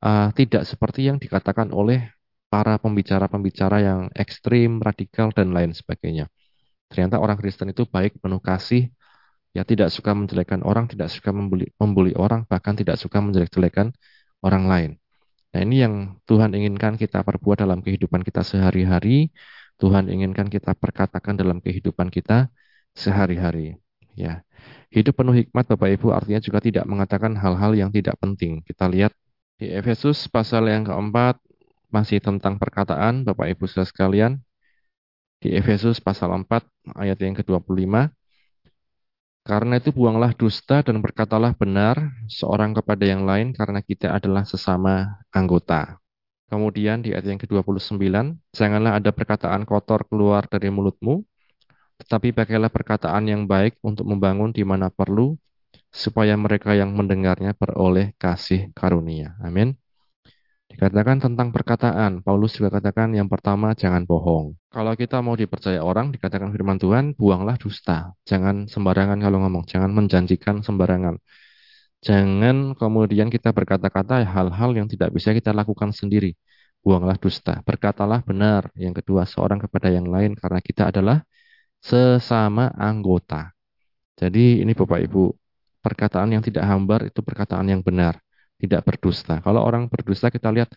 uh, 0.00 0.28
tidak 0.32 0.64
seperti 0.64 1.00
yang 1.12 1.20
dikatakan 1.20 1.68
oleh 1.68 2.08
para 2.48 2.80
pembicara-pembicara 2.80 3.76
yang 3.84 4.00
ekstrim, 4.16 4.80
radikal, 4.80 5.28
dan 5.36 5.52
lain 5.52 5.76
sebagainya. 5.76 6.32
Ternyata 6.88 7.20
orang 7.20 7.36
Kristen 7.40 7.68
itu 7.72 7.84
baik, 7.84 8.20
penuh 8.22 8.40
kasih, 8.40 8.88
ya 9.56 9.62
tidak 9.64 9.88
suka 9.92 10.12
menjelekkan 10.16 10.60
orang, 10.64 10.88
tidak 10.88 11.08
suka 11.12 11.30
membuli, 11.32 11.68
membuli 11.76 12.12
orang, 12.16 12.48
bahkan 12.48 12.74
tidak 12.76 12.96
suka 12.96 13.20
menjelek-jelekan 13.20 13.92
orang 14.44 14.64
lain. 14.68 14.90
Nah 15.52 15.60
ini 15.64 15.76
yang 15.84 15.94
Tuhan 16.28 16.52
inginkan 16.52 17.00
kita 17.00 17.24
perbuat 17.24 17.64
dalam 17.64 17.80
kehidupan 17.80 18.20
kita 18.24 18.44
sehari-hari, 18.44 19.32
Tuhan 19.80 20.10
inginkan 20.10 20.50
kita 20.52 20.74
perkatakan 20.76 21.38
dalam 21.38 21.62
kehidupan 21.64 22.12
kita 22.12 22.52
sehari-hari. 22.92 23.78
Ya, 24.18 24.42
hidup 24.90 25.14
penuh 25.22 25.30
hikmat 25.30 25.70
Bapak 25.70 25.94
Ibu 25.94 26.10
artinya 26.10 26.42
juga 26.42 26.58
tidak 26.58 26.84
mengatakan 26.90 27.38
hal-hal 27.38 27.72
yang 27.78 27.90
tidak 27.94 28.18
penting. 28.18 28.58
Kita 28.66 28.90
lihat 28.90 29.14
di 29.58 29.70
Efesus 29.70 30.26
pasal 30.26 30.66
yang 30.66 30.82
keempat 30.82 31.38
masih 31.94 32.18
tentang 32.18 32.58
perkataan 32.58 33.22
Bapak 33.22 33.54
Ibu 33.54 33.70
saudara 33.70 33.86
sekalian. 33.86 34.42
Di 35.38 35.54
Efesus 35.54 36.02
pasal 36.02 36.34
4 36.34 36.66
ayat 36.98 37.18
yang 37.22 37.38
ke-25 37.38 38.10
karena 39.48 39.80
itu 39.80 39.96
buanglah 39.96 40.36
dusta 40.36 40.84
dan 40.84 41.00
berkatalah 41.00 41.56
benar 41.56 41.96
seorang 42.28 42.76
kepada 42.76 43.08
yang 43.08 43.24
lain 43.24 43.56
karena 43.56 43.80
kita 43.80 44.12
adalah 44.12 44.44
sesama 44.44 45.24
anggota. 45.32 45.96
Kemudian 46.52 47.00
di 47.00 47.16
ayat 47.16 47.32
yang 47.32 47.40
ke-29, 47.40 47.96
janganlah 48.52 49.00
ada 49.00 49.08
perkataan 49.08 49.64
kotor 49.64 50.04
keluar 50.04 50.44
dari 50.52 50.68
mulutmu, 50.68 51.24
tetapi 51.96 52.36
pakailah 52.36 52.68
perkataan 52.68 53.24
yang 53.24 53.48
baik 53.48 53.80
untuk 53.80 54.04
membangun 54.04 54.52
di 54.52 54.68
mana 54.68 54.92
perlu, 54.92 55.32
supaya 55.88 56.36
mereka 56.36 56.76
yang 56.76 56.92
mendengarnya 56.92 57.56
beroleh 57.56 58.12
kasih 58.20 58.68
karunia. 58.76 59.32
Amin. 59.40 59.76
Dikatakan 60.68 61.16
tentang 61.16 61.48
perkataan, 61.48 62.20
Paulus 62.20 62.52
juga 62.52 62.68
katakan 62.76 63.16
yang 63.16 63.24
pertama 63.24 63.72
jangan 63.72 64.04
bohong. 64.04 64.52
Kalau 64.68 64.92
kita 64.92 65.24
mau 65.24 65.32
dipercaya 65.32 65.80
orang, 65.80 66.12
dikatakan 66.12 66.52
firman 66.52 66.76
Tuhan, 66.76 67.16
buanglah 67.16 67.56
dusta. 67.56 68.12
Jangan 68.28 68.68
sembarangan 68.68 69.16
kalau 69.16 69.40
ngomong, 69.40 69.64
jangan 69.64 69.90
menjanjikan 69.96 70.60
sembarangan. 70.60 71.16
Jangan 72.04 72.76
kemudian 72.78 73.32
kita 73.32 73.50
berkata-kata 73.50 74.22
hal-hal 74.22 74.70
yang 74.76 74.86
tidak 74.86 75.10
bisa 75.10 75.32
kita 75.32 75.50
lakukan 75.56 75.90
sendiri. 75.90 76.36
Buanglah 76.84 77.16
dusta. 77.18 77.58
Berkatalah 77.64 78.22
benar. 78.22 78.70
Yang 78.78 79.02
kedua, 79.02 79.26
seorang 79.26 79.58
kepada 79.58 79.88
yang 79.90 80.06
lain 80.06 80.36
karena 80.38 80.60
kita 80.62 80.92
adalah 80.94 81.24
sesama 81.82 82.70
anggota. 82.78 83.50
Jadi 84.18 84.62
ini 84.62 84.72
Bapak 84.74 85.00
Ibu, 85.10 85.30
perkataan 85.82 86.34
yang 86.34 86.42
tidak 86.42 86.66
hambar 86.66 87.06
itu 87.06 87.22
perkataan 87.22 87.66
yang 87.70 87.82
benar, 87.86 88.18
tidak 88.62 88.82
berdusta. 88.86 89.34
Kalau 89.46 89.60
orang 89.62 89.86
berdusta 89.92 90.28
kita 90.34 90.50
lihat 90.50 90.70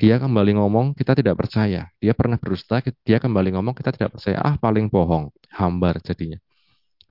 dia 0.00 0.16
kembali 0.20 0.58
ngomong 0.58 0.86
kita 0.98 1.12
tidak 1.16 1.36
percaya. 1.40 1.88
Dia 2.02 2.12
pernah 2.12 2.36
berdusta, 2.40 2.82
dia 3.06 3.18
kembali 3.22 3.54
ngomong 3.56 3.74
kita 3.78 3.90
tidak 3.96 4.10
percaya. 4.18 4.38
Ah 4.42 4.56
paling 4.60 4.86
bohong, 4.92 5.32
hambar 5.52 6.00
jadinya. 6.04 6.38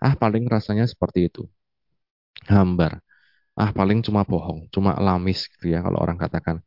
Ah 0.02 0.14
paling 0.18 0.44
rasanya 0.46 0.86
seperti 0.86 1.30
itu. 1.30 1.44
Hambar. 2.52 3.02
Ah 3.56 3.72
paling 3.72 4.04
cuma 4.06 4.22
bohong, 4.28 4.68
cuma 4.74 4.92
lamis 5.00 5.48
gitu 5.52 5.74
ya 5.74 5.80
kalau 5.86 5.98
orang 6.04 6.18
katakan. 6.20 6.60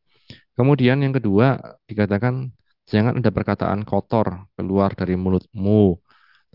Kemudian 0.57 0.99
yang 1.05 1.15
kedua 1.15 1.61
dikatakan 1.87 2.51
jangan 2.91 3.21
ada 3.21 3.31
perkataan 3.31 3.85
kotor 3.87 4.49
keluar 4.57 4.91
dari 4.97 5.15
mulutmu 5.15 6.01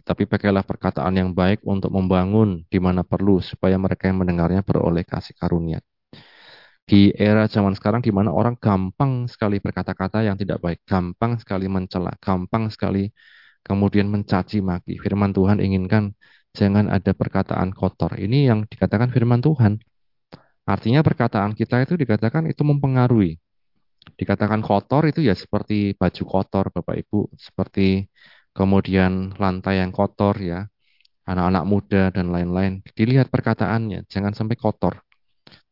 tapi 0.04 0.28
pakailah 0.28 0.68
perkataan 0.68 1.16
yang 1.16 1.32
baik 1.32 1.64
untuk 1.64 1.88
membangun 1.96 2.68
di 2.68 2.80
mana 2.84 3.08
perlu 3.08 3.40
supaya 3.40 3.80
mereka 3.80 4.12
yang 4.12 4.20
mendengarnya 4.20 4.60
beroleh 4.60 5.08
kasih 5.08 5.32
karunia. 5.40 5.80
Di 6.84 7.16
era 7.16 7.48
zaman 7.48 7.74
sekarang 7.80 8.04
di 8.04 8.12
mana 8.12 8.30
orang 8.36 8.60
gampang 8.60 9.32
sekali 9.32 9.64
berkata-kata 9.64 10.20
yang 10.28 10.36
tidak 10.36 10.60
baik, 10.60 10.84
gampang 10.84 11.40
sekali 11.40 11.72
mencela, 11.72 12.12
gampang 12.20 12.68
sekali 12.68 13.08
kemudian 13.64 14.12
mencaci 14.12 14.60
maki. 14.60 15.00
Firman 15.00 15.32
Tuhan 15.32 15.64
inginkan 15.64 16.12
jangan 16.52 16.92
ada 16.92 17.16
perkataan 17.16 17.72
kotor. 17.72 18.20
Ini 18.20 18.52
yang 18.52 18.60
dikatakan 18.68 19.10
firman 19.16 19.40
Tuhan. 19.40 19.80
Artinya 20.68 21.04
perkataan 21.04 21.56
kita 21.56 21.84
itu 21.84 21.96
dikatakan 21.96 22.48
itu 22.52 22.64
mempengaruhi. 22.68 23.40
Dikatakan 24.20 24.60
kotor 24.60 25.08
itu 25.08 25.24
ya 25.24 25.36
seperti 25.36 25.96
baju 25.96 26.24
kotor 26.28 26.66
Bapak 26.76 26.96
Ibu, 27.08 27.32
seperti 27.40 28.12
kemudian 28.52 29.32
lantai 29.40 29.80
yang 29.80 29.96
kotor 29.96 30.36
ya, 30.44 30.68
anak-anak 31.24 31.64
muda 31.64 32.04
dan 32.12 32.32
lain-lain. 32.36 32.84
Dilihat 32.92 33.32
perkataannya, 33.32 34.04
jangan 34.12 34.36
sampai 34.36 34.60
kotor. 34.60 35.00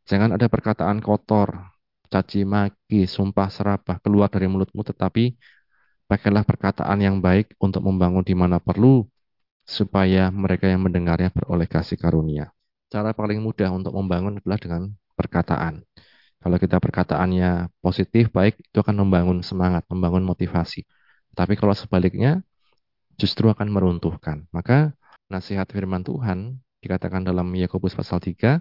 Jangan 0.10 0.36
ada 0.36 0.48
perkataan 0.50 1.00
kotor, 1.00 1.72
caci 2.12 2.44
maki, 2.44 3.08
sumpah 3.08 3.48
serapah 3.48 3.98
keluar 4.04 4.28
dari 4.28 4.50
mulutmu, 4.50 4.82
tetapi 4.84 5.38
pakailah 6.10 6.44
perkataan 6.44 7.00
yang 7.00 7.18
baik 7.24 7.56
untuk 7.62 7.86
membangun 7.88 8.26
di 8.26 8.36
mana 8.36 8.60
perlu, 8.60 9.08
supaya 9.64 10.28
mereka 10.34 10.68
yang 10.68 10.84
mendengarnya 10.84 11.32
beroleh 11.32 11.70
kasih 11.70 11.96
karunia. 11.96 12.52
Cara 12.92 13.16
paling 13.16 13.40
mudah 13.40 13.72
untuk 13.72 13.96
membangun 13.96 14.42
adalah 14.44 14.60
dengan 14.60 14.92
perkataan. 15.16 15.86
Kalau 16.42 16.58
kita 16.58 16.82
perkataannya 16.82 17.70
positif, 17.80 18.34
baik, 18.34 18.58
itu 18.60 18.78
akan 18.82 19.06
membangun 19.06 19.40
semangat, 19.46 19.86
membangun 19.88 20.26
motivasi. 20.26 20.84
Tapi 21.32 21.54
kalau 21.56 21.72
sebaliknya, 21.78 22.42
justru 23.16 23.48
akan 23.48 23.70
meruntuhkan. 23.70 24.50
Maka 24.50 24.92
nasihat 25.30 25.70
firman 25.70 26.02
Tuhan 26.02 26.60
dikatakan 26.82 27.22
dalam 27.22 27.48
Yakobus 27.54 27.94
pasal 27.94 28.18
3 28.18 28.60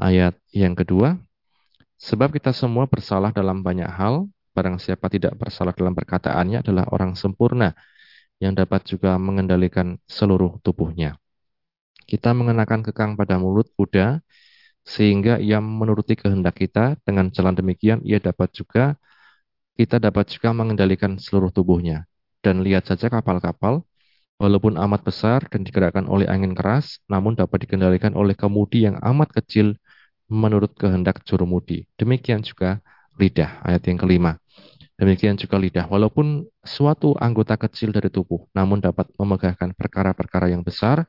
ayat 0.00 0.36
yang 0.52 0.76
kedua, 0.76 1.16
sebab 1.96 2.36
kita 2.36 2.52
semua 2.52 2.84
bersalah 2.88 3.32
dalam 3.32 3.64
banyak 3.64 3.88
hal, 3.88 4.28
barang 4.52 4.80
siapa 4.80 5.08
tidak 5.12 5.36
bersalah 5.36 5.72
dalam 5.76 5.92
perkataannya 5.92 6.64
adalah 6.64 6.84
orang 6.92 7.12
sempurna 7.16 7.76
yang 8.40 8.52
dapat 8.52 8.84
juga 8.84 9.16
mengendalikan 9.16 9.96
seluruh 10.08 10.60
tubuhnya. 10.60 11.16
Kita 12.06 12.32
mengenakan 12.36 12.86
kekang 12.86 13.18
pada 13.18 13.40
mulut 13.40 13.68
kuda 13.74 14.20
sehingga 14.86 15.42
ia 15.42 15.58
menuruti 15.58 16.14
kehendak 16.14 16.54
kita 16.62 16.94
dengan 17.02 17.32
jalan 17.34 17.58
demikian 17.58 17.98
ia 18.06 18.22
dapat 18.22 18.54
juga 18.54 18.94
kita 19.76 20.00
dapat 20.00 20.30
juga 20.30 20.54
mengendalikan 20.56 21.18
seluruh 21.20 21.52
tubuhnya 21.52 22.08
dan 22.46 22.62
lihat 22.62 22.86
saja 22.86 23.10
kapal-kapal, 23.10 23.82
walaupun 24.38 24.78
amat 24.78 25.02
besar 25.02 25.42
dan 25.50 25.66
digerakkan 25.66 26.06
oleh 26.06 26.30
angin 26.30 26.54
keras, 26.54 27.02
namun 27.10 27.34
dapat 27.34 27.66
dikendalikan 27.66 28.14
oleh 28.14 28.38
kemudi 28.38 28.86
yang 28.86 28.96
amat 29.02 29.34
kecil 29.34 29.74
menurut 30.26 30.74
kehendak 30.74 31.22
jurumudi. 31.26 31.86
Demikian 31.98 32.42
juga 32.42 32.82
lidah, 33.16 33.62
ayat 33.62 33.82
yang 33.86 33.98
kelima. 33.98 34.32
Demikian 34.96 35.36
juga 35.36 35.60
lidah, 35.60 35.84
walaupun 35.86 36.48
suatu 36.64 37.12
anggota 37.20 37.54
kecil 37.60 37.92
dari 37.92 38.08
tubuh, 38.08 38.48
namun 38.56 38.80
dapat 38.80 39.12
memegahkan 39.20 39.76
perkara-perkara 39.76 40.48
yang 40.50 40.64
besar, 40.64 41.04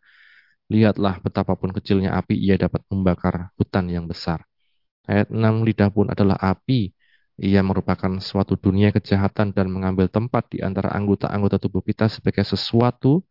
lihatlah 0.68 1.24
betapapun 1.24 1.72
kecilnya 1.72 2.14
api, 2.20 2.36
ia 2.36 2.60
dapat 2.60 2.84
membakar 2.92 3.56
hutan 3.56 3.88
yang 3.88 4.04
besar. 4.04 4.44
Ayat 5.08 5.32
6, 5.32 5.64
lidah 5.64 5.88
pun 5.88 6.12
adalah 6.12 6.36
api 6.36 6.92
ia 7.38 7.62
merupakan 7.62 8.18
suatu 8.18 8.58
dunia 8.58 8.90
kejahatan 8.90 9.54
dan 9.54 9.70
mengambil 9.70 10.10
tempat 10.10 10.50
di 10.50 10.66
antara 10.66 10.90
anggota-anggota 10.90 11.62
tubuh 11.62 11.86
kita 11.86 12.10
sebagai 12.10 12.42
sesuatu 12.42 13.22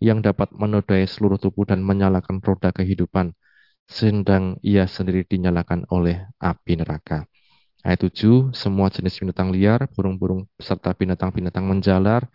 yang 0.00 0.24
dapat 0.24 0.50
menodai 0.56 1.04
seluruh 1.04 1.36
tubuh 1.36 1.68
dan 1.68 1.84
menyalakan 1.84 2.40
roda 2.40 2.72
kehidupan, 2.72 3.36
sedang 3.86 4.58
ia 4.64 4.88
sendiri 4.88 5.26
dinyalakan 5.26 5.86
oleh 5.92 6.26
api 6.38 6.72
neraka. 6.80 7.26
Ayat 7.82 8.06
7, 8.06 8.54
semua 8.54 8.86
jenis 8.94 9.18
binatang 9.18 9.50
liar, 9.50 9.90
burung-burung 9.90 10.46
serta 10.54 10.94
binatang-binatang 10.94 11.66
menjalar, 11.66 12.30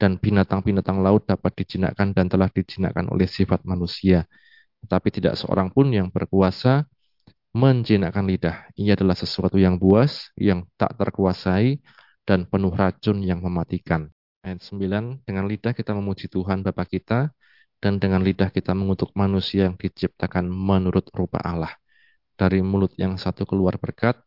dan 0.00 0.16
binatang-binatang 0.16 1.00
laut 1.00 1.24
dapat 1.28 1.52
dijinakkan 1.56 2.12
dan 2.16 2.28
telah 2.28 2.48
dijinakkan 2.48 3.08
oleh 3.12 3.28
sifat 3.28 3.64
manusia. 3.68 4.24
Tetapi 4.84 5.08
tidak 5.12 5.34
seorang 5.36 5.68
pun 5.72 5.92
yang 5.92 6.08
berkuasa 6.08 6.88
menjinakkan 7.56 8.24
lidah. 8.28 8.68
Ia 8.76 8.96
adalah 8.96 9.16
sesuatu 9.16 9.56
yang 9.56 9.80
buas, 9.80 10.32
yang 10.36 10.68
tak 10.76 10.96
terkuasai, 11.00 11.80
dan 12.28 12.44
penuh 12.48 12.72
racun 12.72 13.20
yang 13.24 13.40
mematikan. 13.40 14.08
Ayat 14.44 14.60
9, 14.64 15.24
dengan 15.24 15.44
lidah 15.44 15.72
kita 15.72 15.96
memuji 15.96 16.28
Tuhan 16.28 16.60
Bapa 16.60 16.84
kita, 16.84 17.32
dan 17.80 18.00
dengan 18.00 18.24
lidah 18.24 18.48
kita 18.50 18.72
mengutuk 18.72 19.12
manusia 19.12 19.68
yang 19.68 19.76
diciptakan 19.76 20.48
menurut 20.48 21.06
rupa 21.12 21.38
Allah. 21.44 21.72
Dari 22.36 22.60
mulut 22.60 22.92
yang 23.00 23.16
satu 23.16 23.48
keluar 23.48 23.80
berkat, 23.80 24.20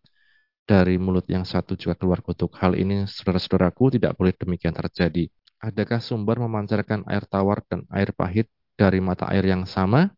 dari 0.70 1.01
mulut 1.01 1.25
yang 1.29 1.46
satu 1.46 1.74
juga 1.74 1.98
keluar 1.98 2.22
kutuk. 2.22 2.53
Hal 2.62 2.77
ini, 2.77 3.06
saudara-saudaraku, 3.10 3.98
tidak 3.98 4.13
boleh 4.18 4.34
demikian 4.38 4.74
terjadi. 4.74 5.29
Adakah 5.60 6.00
sumber 6.00 6.38
memancarkan 6.39 7.03
air 7.10 7.25
tawar 7.25 7.65
dan 7.65 7.89
air 7.89 8.13
pahit 8.13 8.48
dari 8.77 9.01
mata 9.01 9.25
air 9.27 9.44
yang 9.50 9.65
sama? 9.65 10.13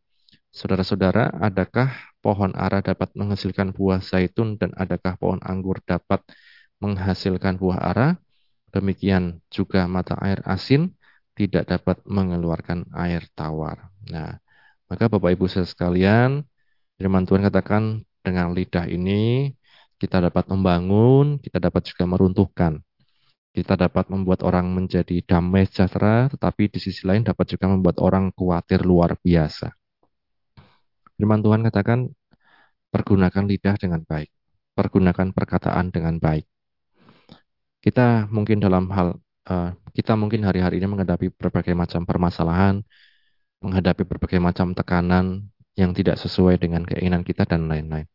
Saudara-saudara, 0.51 1.31
adakah 1.39 1.89
pohon 2.19 2.51
ara 2.53 2.83
dapat 2.83 3.15
menghasilkan 3.15 3.71
buah 3.71 4.03
zaitun 4.03 4.59
dan 4.59 4.75
adakah 4.75 5.15
pohon 5.15 5.39
anggur 5.41 5.79
dapat 5.87 6.19
menghasilkan 6.83 7.55
buah 7.55 7.79
ara? 7.79 8.19
Demikian 8.75 9.39
juga 9.51 9.87
mata 9.87 10.19
air 10.19 10.43
asin 10.43 10.91
tidak 11.41 11.65
dapat 11.65 11.97
mengeluarkan 12.05 12.85
air 12.93 13.25
tawar. 13.33 13.89
Nah, 14.13 14.37
maka 14.85 15.09
Bapak 15.09 15.33
Ibu 15.33 15.49
sekalian, 15.49 16.45
firman 17.01 17.25
Tuhan 17.25 17.41
katakan 17.41 18.05
dengan 18.21 18.53
lidah 18.53 18.85
ini 18.85 19.49
kita 19.97 20.21
dapat 20.21 20.45
membangun, 20.53 21.41
kita 21.41 21.57
dapat 21.57 21.81
juga 21.89 22.05
meruntuhkan. 22.05 22.77
Kita 23.51 23.75
dapat 23.75 24.07
membuat 24.07 24.45
orang 24.47 24.69
menjadi 24.71 25.19
damai 25.25 25.67
sejahtera, 25.67 26.29
tetapi 26.31 26.71
di 26.71 26.79
sisi 26.79 27.03
lain 27.03 27.25
dapat 27.25 27.51
juga 27.51 27.67
membuat 27.67 27.99
orang 27.99 28.31
khawatir 28.31 28.85
luar 28.85 29.17
biasa. 29.19 29.73
Firman 31.17 31.43
Tuhan 31.43 31.61
katakan, 31.67 32.09
pergunakan 32.93 33.43
lidah 33.49 33.75
dengan 33.75 34.01
baik. 34.07 34.29
Pergunakan 34.71 35.35
perkataan 35.35 35.91
dengan 35.91 36.15
baik. 36.17 36.47
Kita 37.81 38.29
mungkin 38.29 38.61
dalam 38.61 38.87
hal, 38.93 39.17
uh, 39.51 39.69
kita 39.91 40.15
mungkin 40.15 40.47
hari-hari 40.47 40.79
ini 40.79 40.87
menghadapi 40.87 41.35
berbagai 41.35 41.75
macam 41.75 42.07
permasalahan, 42.07 42.79
menghadapi 43.59 44.07
berbagai 44.07 44.39
macam 44.39 44.71
tekanan 44.71 45.51
yang 45.75 45.91
tidak 45.91 46.15
sesuai 46.19 46.59
dengan 46.59 46.87
keinginan 46.87 47.27
kita 47.27 47.43
dan 47.43 47.67
lain-lain. 47.67 48.07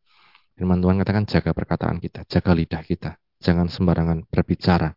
Firman 0.57 0.81
Tuhan 0.81 0.97
katakan 0.97 1.23
jaga 1.29 1.53
perkataan 1.53 2.01
kita, 2.01 2.25
jaga 2.25 2.51
lidah 2.57 2.81
kita. 2.81 3.11
Jangan 3.37 3.69
sembarangan 3.69 4.25
berbicara. 4.25 4.89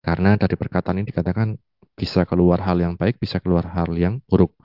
Karena 0.00 0.40
dari 0.40 0.56
perkataan 0.56 0.96
ini 0.96 1.12
dikatakan 1.12 1.52
bisa 1.92 2.24
keluar 2.24 2.64
hal 2.64 2.80
yang 2.80 2.96
baik, 2.96 3.20
bisa 3.20 3.36
keluar 3.44 3.68
hal 3.76 3.92
yang 3.92 4.24
buruk. 4.24 4.56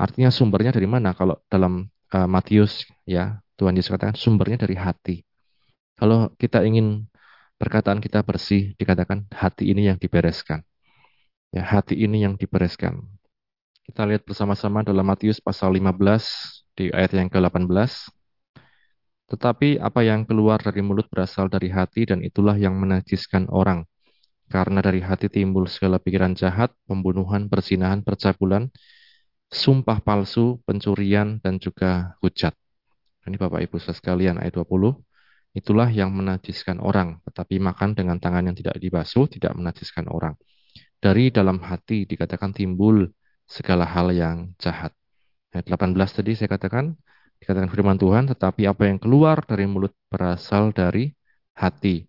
Artinya 0.00 0.32
sumbernya 0.32 0.72
dari 0.72 0.88
mana? 0.88 1.12
Kalau 1.12 1.44
dalam 1.52 1.84
uh, 2.16 2.28
Matius 2.28 2.88
ya, 3.04 3.44
Tuhan 3.60 3.76
Yesus 3.76 3.92
katakan 3.92 4.16
sumbernya 4.16 4.64
dari 4.64 4.80
hati. 4.80 5.20
Kalau 6.00 6.32
kita 6.40 6.64
ingin 6.64 7.04
perkataan 7.58 7.98
kita 7.98 8.22
bersih, 8.22 8.72
dikatakan 8.78 9.26
hati 9.34 9.68
ini 9.74 9.90
yang 9.90 9.98
dibereskan. 9.98 10.62
Ya, 11.50 11.66
hati 11.66 11.98
ini 11.98 12.22
yang 12.22 12.38
dibereskan. 12.38 13.02
Kita 13.82 14.04
lihat 14.04 14.22
bersama-sama 14.22 14.84
dalam 14.84 15.02
Matius 15.02 15.40
pasal 15.40 15.74
15 15.74 16.64
di 16.78 16.92
ayat 16.94 17.16
yang 17.16 17.32
ke-18. 17.32 18.12
Tetapi 19.28 19.80
apa 19.80 20.00
yang 20.04 20.24
keluar 20.24 20.60
dari 20.60 20.80
mulut 20.80 21.08
berasal 21.08 21.52
dari 21.52 21.68
hati 21.68 22.08
dan 22.08 22.24
itulah 22.24 22.56
yang 22.56 22.76
menajiskan 22.76 23.48
orang. 23.48 23.84
Karena 24.48 24.80
dari 24.80 25.04
hati 25.04 25.28
timbul 25.28 25.68
segala 25.68 26.00
pikiran 26.00 26.32
jahat, 26.32 26.72
pembunuhan, 26.88 27.52
persinahan, 27.52 28.00
percabulan, 28.00 28.72
sumpah 29.52 30.00
palsu, 30.00 30.60
pencurian, 30.64 31.40
dan 31.44 31.60
juga 31.60 32.16
hujat. 32.24 32.56
Ini 33.28 33.36
Bapak 33.36 33.60
Ibu 33.60 33.76
sekalian 33.76 34.40
ayat 34.40 34.56
20. 34.56 35.07
Itulah 35.56 35.88
yang 35.88 36.12
menajiskan 36.12 36.78
orang, 36.78 37.18
tetapi 37.24 37.58
makan 37.58 37.96
dengan 37.96 38.20
tangan 38.20 38.52
yang 38.52 38.56
tidak 38.56 38.76
dibasuh 38.78 39.26
tidak 39.26 39.56
menajiskan 39.56 40.06
orang. 40.12 40.36
Dari 40.98 41.30
dalam 41.30 41.62
hati 41.62 42.04
dikatakan 42.04 42.52
timbul 42.52 43.08
segala 43.48 43.88
hal 43.88 44.12
yang 44.12 44.52
jahat. 44.60 44.92
Ayat 45.54 45.64
18 45.70 45.96
tadi 46.12 46.36
saya 46.36 46.50
katakan, 46.52 46.92
dikatakan 47.40 47.70
firman 47.72 47.96
Tuhan, 47.96 48.28
tetapi 48.28 48.68
apa 48.68 48.92
yang 48.92 48.98
keluar 49.00 49.40
dari 49.46 49.64
mulut 49.64 49.96
berasal 50.12 50.74
dari 50.74 51.14
hati. 51.56 52.04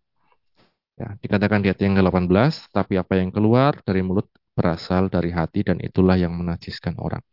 Ya, 0.99 1.15
dikatakan 1.15 1.63
di 1.63 1.71
ayat 1.71 1.79
yang 1.79 1.95
ke-18, 1.95 2.75
tapi 2.75 2.99
apa 2.99 3.15
yang 3.15 3.31
keluar 3.31 3.79
dari 3.87 4.03
mulut 4.03 4.27
berasal 4.51 5.07
dari 5.07 5.31
hati 5.31 5.63
dan 5.63 5.79
itulah 5.79 6.19
yang 6.19 6.35
menajiskan 6.35 6.99
orang. 6.99 7.23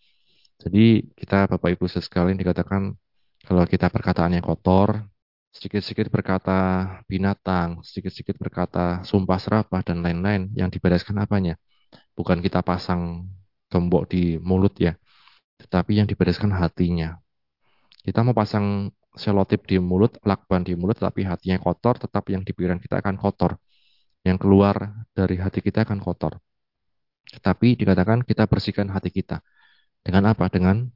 Jadi 0.63 1.03
kita 1.19 1.51
Bapak 1.51 1.75
Ibu 1.75 1.91
sekalian 1.91 2.39
dikatakan 2.39 2.95
kalau 3.43 3.67
kita 3.67 3.91
perkataannya 3.91 4.39
kotor, 4.39 5.03
sedikit-sedikit 5.57 6.13
berkata 6.13 6.59
binatang, 7.09 7.81
sedikit-sedikit 7.81 8.37
berkata 8.37 9.01
sumpah 9.09 9.41
serapah 9.41 9.81
dan 9.81 10.05
lain-lain 10.05 10.53
yang 10.53 10.69
dibereskan 10.69 11.17
apanya? 11.17 11.57
Bukan 12.13 12.45
kita 12.45 12.61
pasang 12.61 13.25
gembok 13.73 14.13
di 14.13 14.37
mulut 14.37 14.77
ya, 14.77 14.93
tetapi 15.65 15.97
yang 15.97 16.05
dibereskan 16.05 16.53
hatinya. 16.53 17.17
Kita 18.05 18.21
mau 18.21 18.37
pasang 18.37 18.93
selotip 19.17 19.65
di 19.65 19.81
mulut, 19.81 20.21
lakban 20.29 20.61
di 20.61 20.77
mulut, 20.77 21.01
tapi 21.01 21.25
hatinya 21.25 21.57
kotor, 21.57 21.97
tetap 21.97 22.29
yang 22.29 22.45
di 22.45 22.53
pikiran 22.53 22.77
kita 22.77 23.01
akan 23.01 23.17
kotor. 23.17 23.57
Yang 24.29 24.45
keluar 24.45 24.77
dari 25.17 25.41
hati 25.41 25.65
kita 25.65 25.89
akan 25.89 25.99
kotor. 26.05 26.37
Tetapi 27.33 27.81
dikatakan 27.81 28.23
kita 28.29 28.45
bersihkan 28.45 28.93
hati 28.93 29.09
kita. 29.09 29.41
Dengan 30.05 30.37
apa? 30.37 30.47
Dengan 30.53 30.87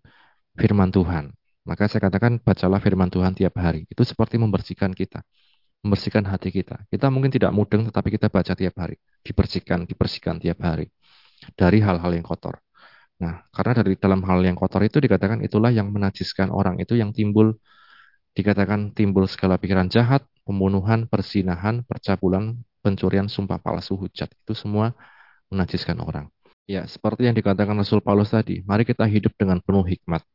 firman 0.54 0.92
Tuhan. 0.92 1.39
Maka 1.70 1.86
saya 1.86 2.10
katakan 2.10 2.42
bacalah 2.42 2.82
firman 2.82 3.06
Tuhan 3.06 3.30
tiap 3.30 3.54
hari. 3.62 3.86
Itu 3.86 4.02
seperti 4.02 4.42
membersihkan 4.42 4.90
kita. 4.90 5.22
Membersihkan 5.86 6.26
hati 6.26 6.50
kita. 6.50 6.82
Kita 6.90 7.06
mungkin 7.14 7.30
tidak 7.30 7.54
mudeng 7.54 7.86
tetapi 7.86 8.18
kita 8.18 8.26
baca 8.26 8.58
tiap 8.58 8.74
hari. 8.74 8.98
Dibersihkan, 9.22 9.86
dibersihkan 9.86 10.42
tiap 10.42 10.58
hari. 10.66 10.90
Dari 11.54 11.78
hal-hal 11.78 12.10
yang 12.10 12.26
kotor. 12.26 12.58
Nah, 13.22 13.46
karena 13.54 13.72
dari 13.86 13.94
dalam 13.94 14.18
hal 14.26 14.42
yang 14.42 14.58
kotor 14.58 14.82
itu 14.82 14.98
dikatakan 14.98 15.46
itulah 15.46 15.70
yang 15.70 15.94
menajiskan 15.94 16.50
orang. 16.50 16.82
Itu 16.82 16.98
yang 16.98 17.14
timbul, 17.14 17.54
dikatakan 18.34 18.90
timbul 18.90 19.30
segala 19.30 19.54
pikiran 19.54 19.86
jahat, 19.86 20.26
pembunuhan, 20.42 21.06
persinahan, 21.06 21.86
percabulan, 21.86 22.58
pencurian, 22.82 23.30
sumpah 23.30 23.62
palsu, 23.62 23.94
hujat. 23.94 24.26
Itu 24.42 24.58
semua 24.58 24.90
menajiskan 25.54 26.02
orang. 26.02 26.26
Ya, 26.66 26.82
seperti 26.90 27.30
yang 27.30 27.38
dikatakan 27.38 27.78
Rasul 27.78 28.02
Paulus 28.02 28.34
tadi, 28.34 28.66
mari 28.66 28.82
kita 28.82 29.06
hidup 29.06 29.38
dengan 29.38 29.62
penuh 29.62 29.86
hikmat. 29.86 30.26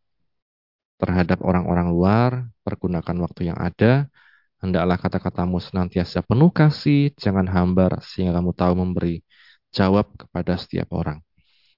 Terhadap 0.95 1.43
orang-orang 1.43 1.87
luar, 1.91 2.31
pergunakan 2.63 3.15
waktu 3.19 3.51
yang 3.51 3.59
ada, 3.59 4.07
hendaklah 4.63 4.97
kata-katamu 4.97 5.59
senantiasa 5.59 6.23
penuh 6.23 6.49
kasih, 6.49 7.11
jangan 7.19 7.45
hambar, 7.51 7.99
sehingga 7.99 8.39
kamu 8.39 8.51
tahu 8.55 8.73
memberi 8.79 9.15
jawab 9.75 10.07
kepada 10.15 10.55
setiap 10.55 10.87
orang. 10.95 11.19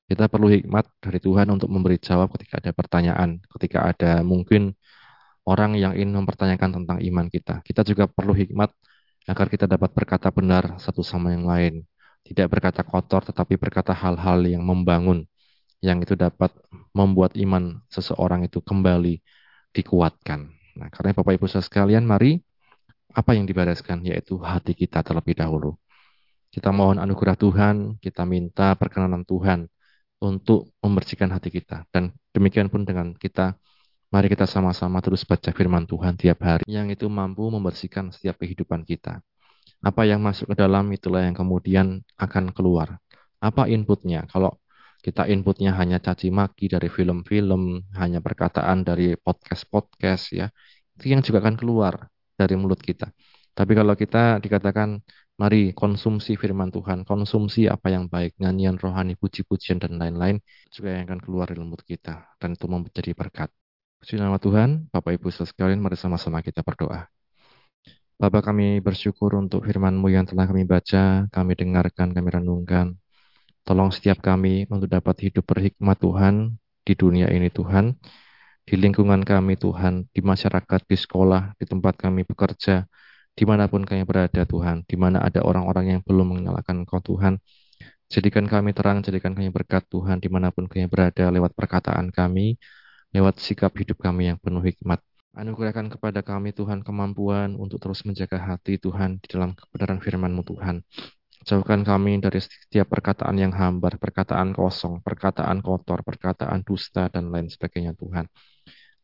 Kita 0.08 0.32
perlu 0.32 0.48
hikmat 0.48 0.86
dari 1.04 1.20
Tuhan 1.20 1.52
untuk 1.52 1.68
memberi 1.68 1.98
jawab 2.00 2.32
ketika 2.38 2.64
ada 2.64 2.72
pertanyaan, 2.72 3.44
ketika 3.58 3.92
ada 3.92 4.12
mungkin 4.24 4.72
orang 5.44 5.76
yang 5.76 5.94
ingin 5.96 6.16
mempertanyakan 6.24 6.84
tentang 6.84 6.98
iman 7.04 7.28
kita. 7.28 7.60
Kita 7.64 7.82
juga 7.84 8.08
perlu 8.08 8.32
hikmat 8.32 8.72
agar 9.28 9.48
kita 9.52 9.68
dapat 9.68 9.92
berkata 9.92 10.32
benar 10.32 10.80
satu 10.80 11.04
sama 11.04 11.36
yang 11.36 11.44
lain. 11.44 11.84
Tidak 12.24 12.48
berkata 12.48 12.84
kotor, 12.84 13.24
tetapi 13.24 13.56
berkata 13.60 13.92
hal-hal 13.96 14.44
yang 14.48 14.64
membangun, 14.64 15.24
yang 15.82 16.02
itu 16.02 16.18
dapat 16.18 16.50
membuat 16.94 17.38
iman 17.38 17.82
seseorang 17.88 18.50
itu 18.50 18.60
kembali 18.62 19.22
dikuatkan. 19.74 20.50
Nah, 20.78 20.90
karena 20.90 21.14
Bapak 21.14 21.38
Ibu 21.38 21.46
sekalian, 21.50 22.06
mari 22.06 22.42
apa 23.14 23.34
yang 23.34 23.50
dibereskan, 23.50 24.06
yaitu 24.06 24.38
hati 24.42 24.78
kita 24.78 25.02
terlebih 25.02 25.38
dahulu. 25.38 25.78
Kita 26.54 26.74
mohon 26.74 26.98
anugerah 27.02 27.38
Tuhan, 27.38 27.98
kita 28.02 28.26
minta 28.26 28.74
perkenanan 28.78 29.26
Tuhan 29.26 29.70
untuk 30.22 30.74
membersihkan 30.82 31.30
hati 31.30 31.54
kita. 31.54 31.86
Dan 31.94 32.14
demikian 32.34 32.70
pun 32.70 32.86
dengan 32.86 33.14
kita, 33.14 33.58
mari 34.10 34.30
kita 34.30 34.50
sama-sama 34.50 35.02
terus 35.02 35.26
baca 35.26 35.50
firman 35.54 35.86
Tuhan 35.86 36.18
tiap 36.18 36.42
hari, 36.46 36.66
yang 36.66 36.90
itu 36.90 37.06
mampu 37.10 37.46
membersihkan 37.50 38.10
setiap 38.14 38.42
kehidupan 38.42 38.86
kita. 38.86 39.22
Apa 39.82 40.10
yang 40.10 40.26
masuk 40.26 40.50
ke 40.50 40.56
dalam 40.58 40.90
itulah 40.90 41.22
yang 41.22 41.38
kemudian 41.38 42.02
akan 42.18 42.50
keluar. 42.50 42.98
Apa 43.38 43.70
inputnya? 43.70 44.26
Kalau 44.26 44.58
kita 45.08 45.24
inputnya 45.32 45.72
hanya 45.80 46.04
caci 46.04 46.28
maki 46.28 46.68
dari 46.68 46.92
film-film, 46.92 47.80
hanya 47.96 48.20
perkataan 48.20 48.84
dari 48.84 49.16
podcast-podcast 49.16 50.24
ya, 50.36 50.52
itu 51.00 51.06
yang 51.16 51.24
juga 51.24 51.40
akan 51.40 51.56
keluar 51.56 52.12
dari 52.36 52.60
mulut 52.60 52.84
kita. 52.84 53.08
Tapi 53.56 53.72
kalau 53.72 53.96
kita 53.96 54.44
dikatakan, 54.44 55.00
mari 55.40 55.72
konsumsi 55.72 56.36
firman 56.36 56.70
Tuhan, 56.76 57.08
konsumsi 57.08 57.72
apa 57.72 57.88
yang 57.88 58.12
baik, 58.12 58.36
nyanyian 58.44 58.76
rohani, 58.76 59.16
puji-pujian, 59.16 59.80
dan 59.80 59.96
lain-lain, 59.96 60.44
juga 60.76 60.92
yang 60.92 61.08
akan 61.08 61.20
keluar 61.24 61.46
dari 61.48 61.64
mulut 61.64 61.88
kita. 61.88 62.28
Dan 62.36 62.60
itu 62.60 62.68
menjadi 62.68 63.12
berkat. 63.16 63.50
Puji 64.04 64.20
nama 64.20 64.38
Tuhan, 64.38 64.92
Bapak 64.92 65.16
Ibu 65.16 65.32
sekalian, 65.32 65.80
mari 65.80 65.96
sama-sama 65.96 66.44
kita 66.44 66.62
berdoa. 66.68 67.08
Bapak 68.18 68.50
kami 68.50 68.84
bersyukur 68.84 69.40
untuk 69.40 69.64
firman-Mu 69.64 70.10
yang 70.10 70.26
telah 70.28 70.46
kami 70.50 70.68
baca, 70.68 71.32
kami 71.32 71.54
dengarkan, 71.56 72.12
kami 72.12 72.30
renungkan. 72.34 72.98
Tolong 73.68 73.92
setiap 73.92 74.24
kami 74.24 74.64
untuk 74.72 74.88
dapat 74.88 75.28
hidup 75.28 75.44
berhikmat 75.44 76.00
Tuhan 76.00 76.56
di 76.88 76.94
dunia 76.96 77.28
ini 77.28 77.52
Tuhan. 77.52 78.00
di 78.68 78.76
lingkungan 78.76 79.24
kami 79.24 79.56
Tuhan, 79.56 80.12
di 80.12 80.20
masyarakat, 80.20 80.82
di 80.92 80.98
sekolah, 81.00 81.56
di 81.56 81.64
tempat 81.64 81.96
kami 81.96 82.28
bekerja, 82.28 82.84
di 83.32 83.44
mana 83.48 83.72
pun 83.72 83.88
kami 83.88 84.04
berada 84.04 84.44
Tuhan, 84.44 84.84
di 84.84 85.00
mana 85.00 85.24
ada 85.24 85.40
orang-orang 85.40 85.96
yang 85.96 86.02
belum 86.04 86.36
mengenalkan 86.36 86.84
Engkau 86.84 87.00
Tuhan, 87.00 87.40
jadikan 88.12 88.44
kami 88.44 88.76
terang, 88.76 89.00
jadikan 89.08 89.32
kami 89.32 89.56
berkat 89.56 89.88
Tuhan, 89.88 90.20
di 90.20 90.28
mana 90.28 90.52
pun 90.52 90.68
kami 90.68 90.84
berada, 90.92 91.32
lewat 91.32 91.56
perkataan 91.56 92.12
kami, 92.12 92.60
lewat 93.16 93.40
sikap 93.40 93.72
hidup 93.80 94.04
kami 94.04 94.36
yang 94.36 94.38
penuh 94.44 94.60
hikmat. 94.60 95.00
Anugerahkan 95.32 95.88
kepada 95.88 96.20
kami 96.20 96.52
Tuhan 96.52 96.84
kemampuan 96.84 97.56
untuk 97.56 97.80
terus 97.80 98.04
menjaga 98.04 98.36
hati 98.36 98.76
Tuhan 98.84 99.24
di 99.24 99.28
dalam 99.32 99.56
kebenaran 99.56 100.04
firman-Mu 100.04 100.44
Tuhan. 100.44 100.84
Jauhkan 101.46 101.86
kami 101.86 102.18
dari 102.18 102.42
setiap 102.42 102.90
perkataan 102.90 103.38
yang 103.38 103.54
hambar, 103.54 104.02
perkataan 104.02 104.56
kosong, 104.58 105.06
perkataan 105.06 105.62
kotor, 105.62 106.02
perkataan 106.02 106.66
dusta, 106.66 107.12
dan 107.14 107.30
lain 107.30 107.52
sebagainya 107.52 107.94
Tuhan. 107.94 108.26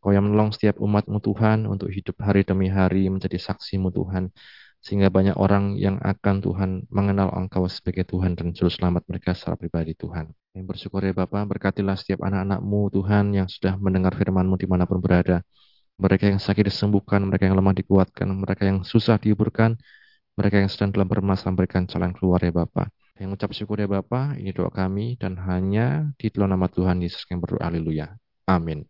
Kau 0.03 0.11
yang 0.11 0.27
menolong 0.27 0.51
setiap 0.51 0.81
umatmu 0.83 1.23
Tuhan 1.23 1.63
untuk 1.63 1.87
hidup 1.87 2.19
hari 2.19 2.43
demi 2.43 2.67
hari 2.67 3.07
menjadi 3.07 3.39
saksimu 3.39 3.87
Tuhan. 3.93 4.35
Sehingga 4.83 5.07
banyak 5.07 5.39
orang 5.39 5.79
yang 5.79 5.95
akan 6.03 6.43
Tuhan 6.43 6.69
mengenal 6.91 7.31
Engkau 7.31 7.63
sebagai 7.71 8.03
Tuhan 8.03 8.35
dan 8.35 8.51
Juru 8.51 8.67
Selamat 8.67 9.07
mereka 9.07 9.31
secara 9.31 9.55
pribadi 9.55 9.95
Tuhan. 9.95 10.27
Yang 10.51 10.65
bersyukur 10.75 10.99
ya 11.07 11.15
Bapak, 11.15 11.47
berkatilah 11.47 11.95
setiap 11.95 12.19
anak-anakmu 12.27 12.91
Tuhan 12.91 13.31
yang 13.31 13.47
sudah 13.47 13.79
mendengar 13.79 14.11
firmanmu 14.11 14.59
di 14.59 14.67
mana 14.67 14.83
pun 14.83 14.99
berada. 14.99 15.39
Mereka 15.95 16.35
yang 16.35 16.43
sakit 16.43 16.67
disembuhkan, 16.67 17.23
mereka 17.23 17.47
yang 17.47 17.55
lemah 17.55 17.71
dikuatkan, 17.71 18.27
mereka 18.27 18.67
yang 18.67 18.83
susah 18.83 19.15
dihiburkan, 19.15 19.79
mereka 20.33 20.57
yang 20.57 20.69
sedang 20.69 20.89
dalam 20.89 21.09
permasalahan 21.09 21.55
berikan 21.57 21.83
jalan 21.85 22.11
keluar 22.13 22.41
ya 22.41 22.49
Bapak. 22.49 22.89
Yang 23.21 23.29
ucap 23.37 23.51
syukur 23.53 23.77
ya 23.77 23.85
Bapak, 23.85 24.41
ini 24.41 24.49
doa 24.49 24.73
kami 24.73 25.15
dan 25.21 25.37
hanya 25.37 26.11
di 26.17 26.33
dalam 26.33 26.57
nama 26.57 26.65
Tuhan 26.65 26.99
Yesus 27.05 27.21
yang 27.29 27.37
berdoa. 27.37 27.69
Haleluya. 27.69 28.17
Amin. 28.49 28.89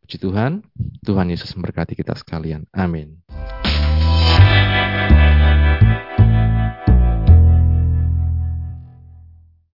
Puji 0.00 0.16
Tuhan, 0.16 0.64
Tuhan 1.04 1.28
Yesus 1.28 1.52
memberkati 1.52 1.92
kita 1.92 2.16
sekalian. 2.16 2.64
Amin. 2.72 3.20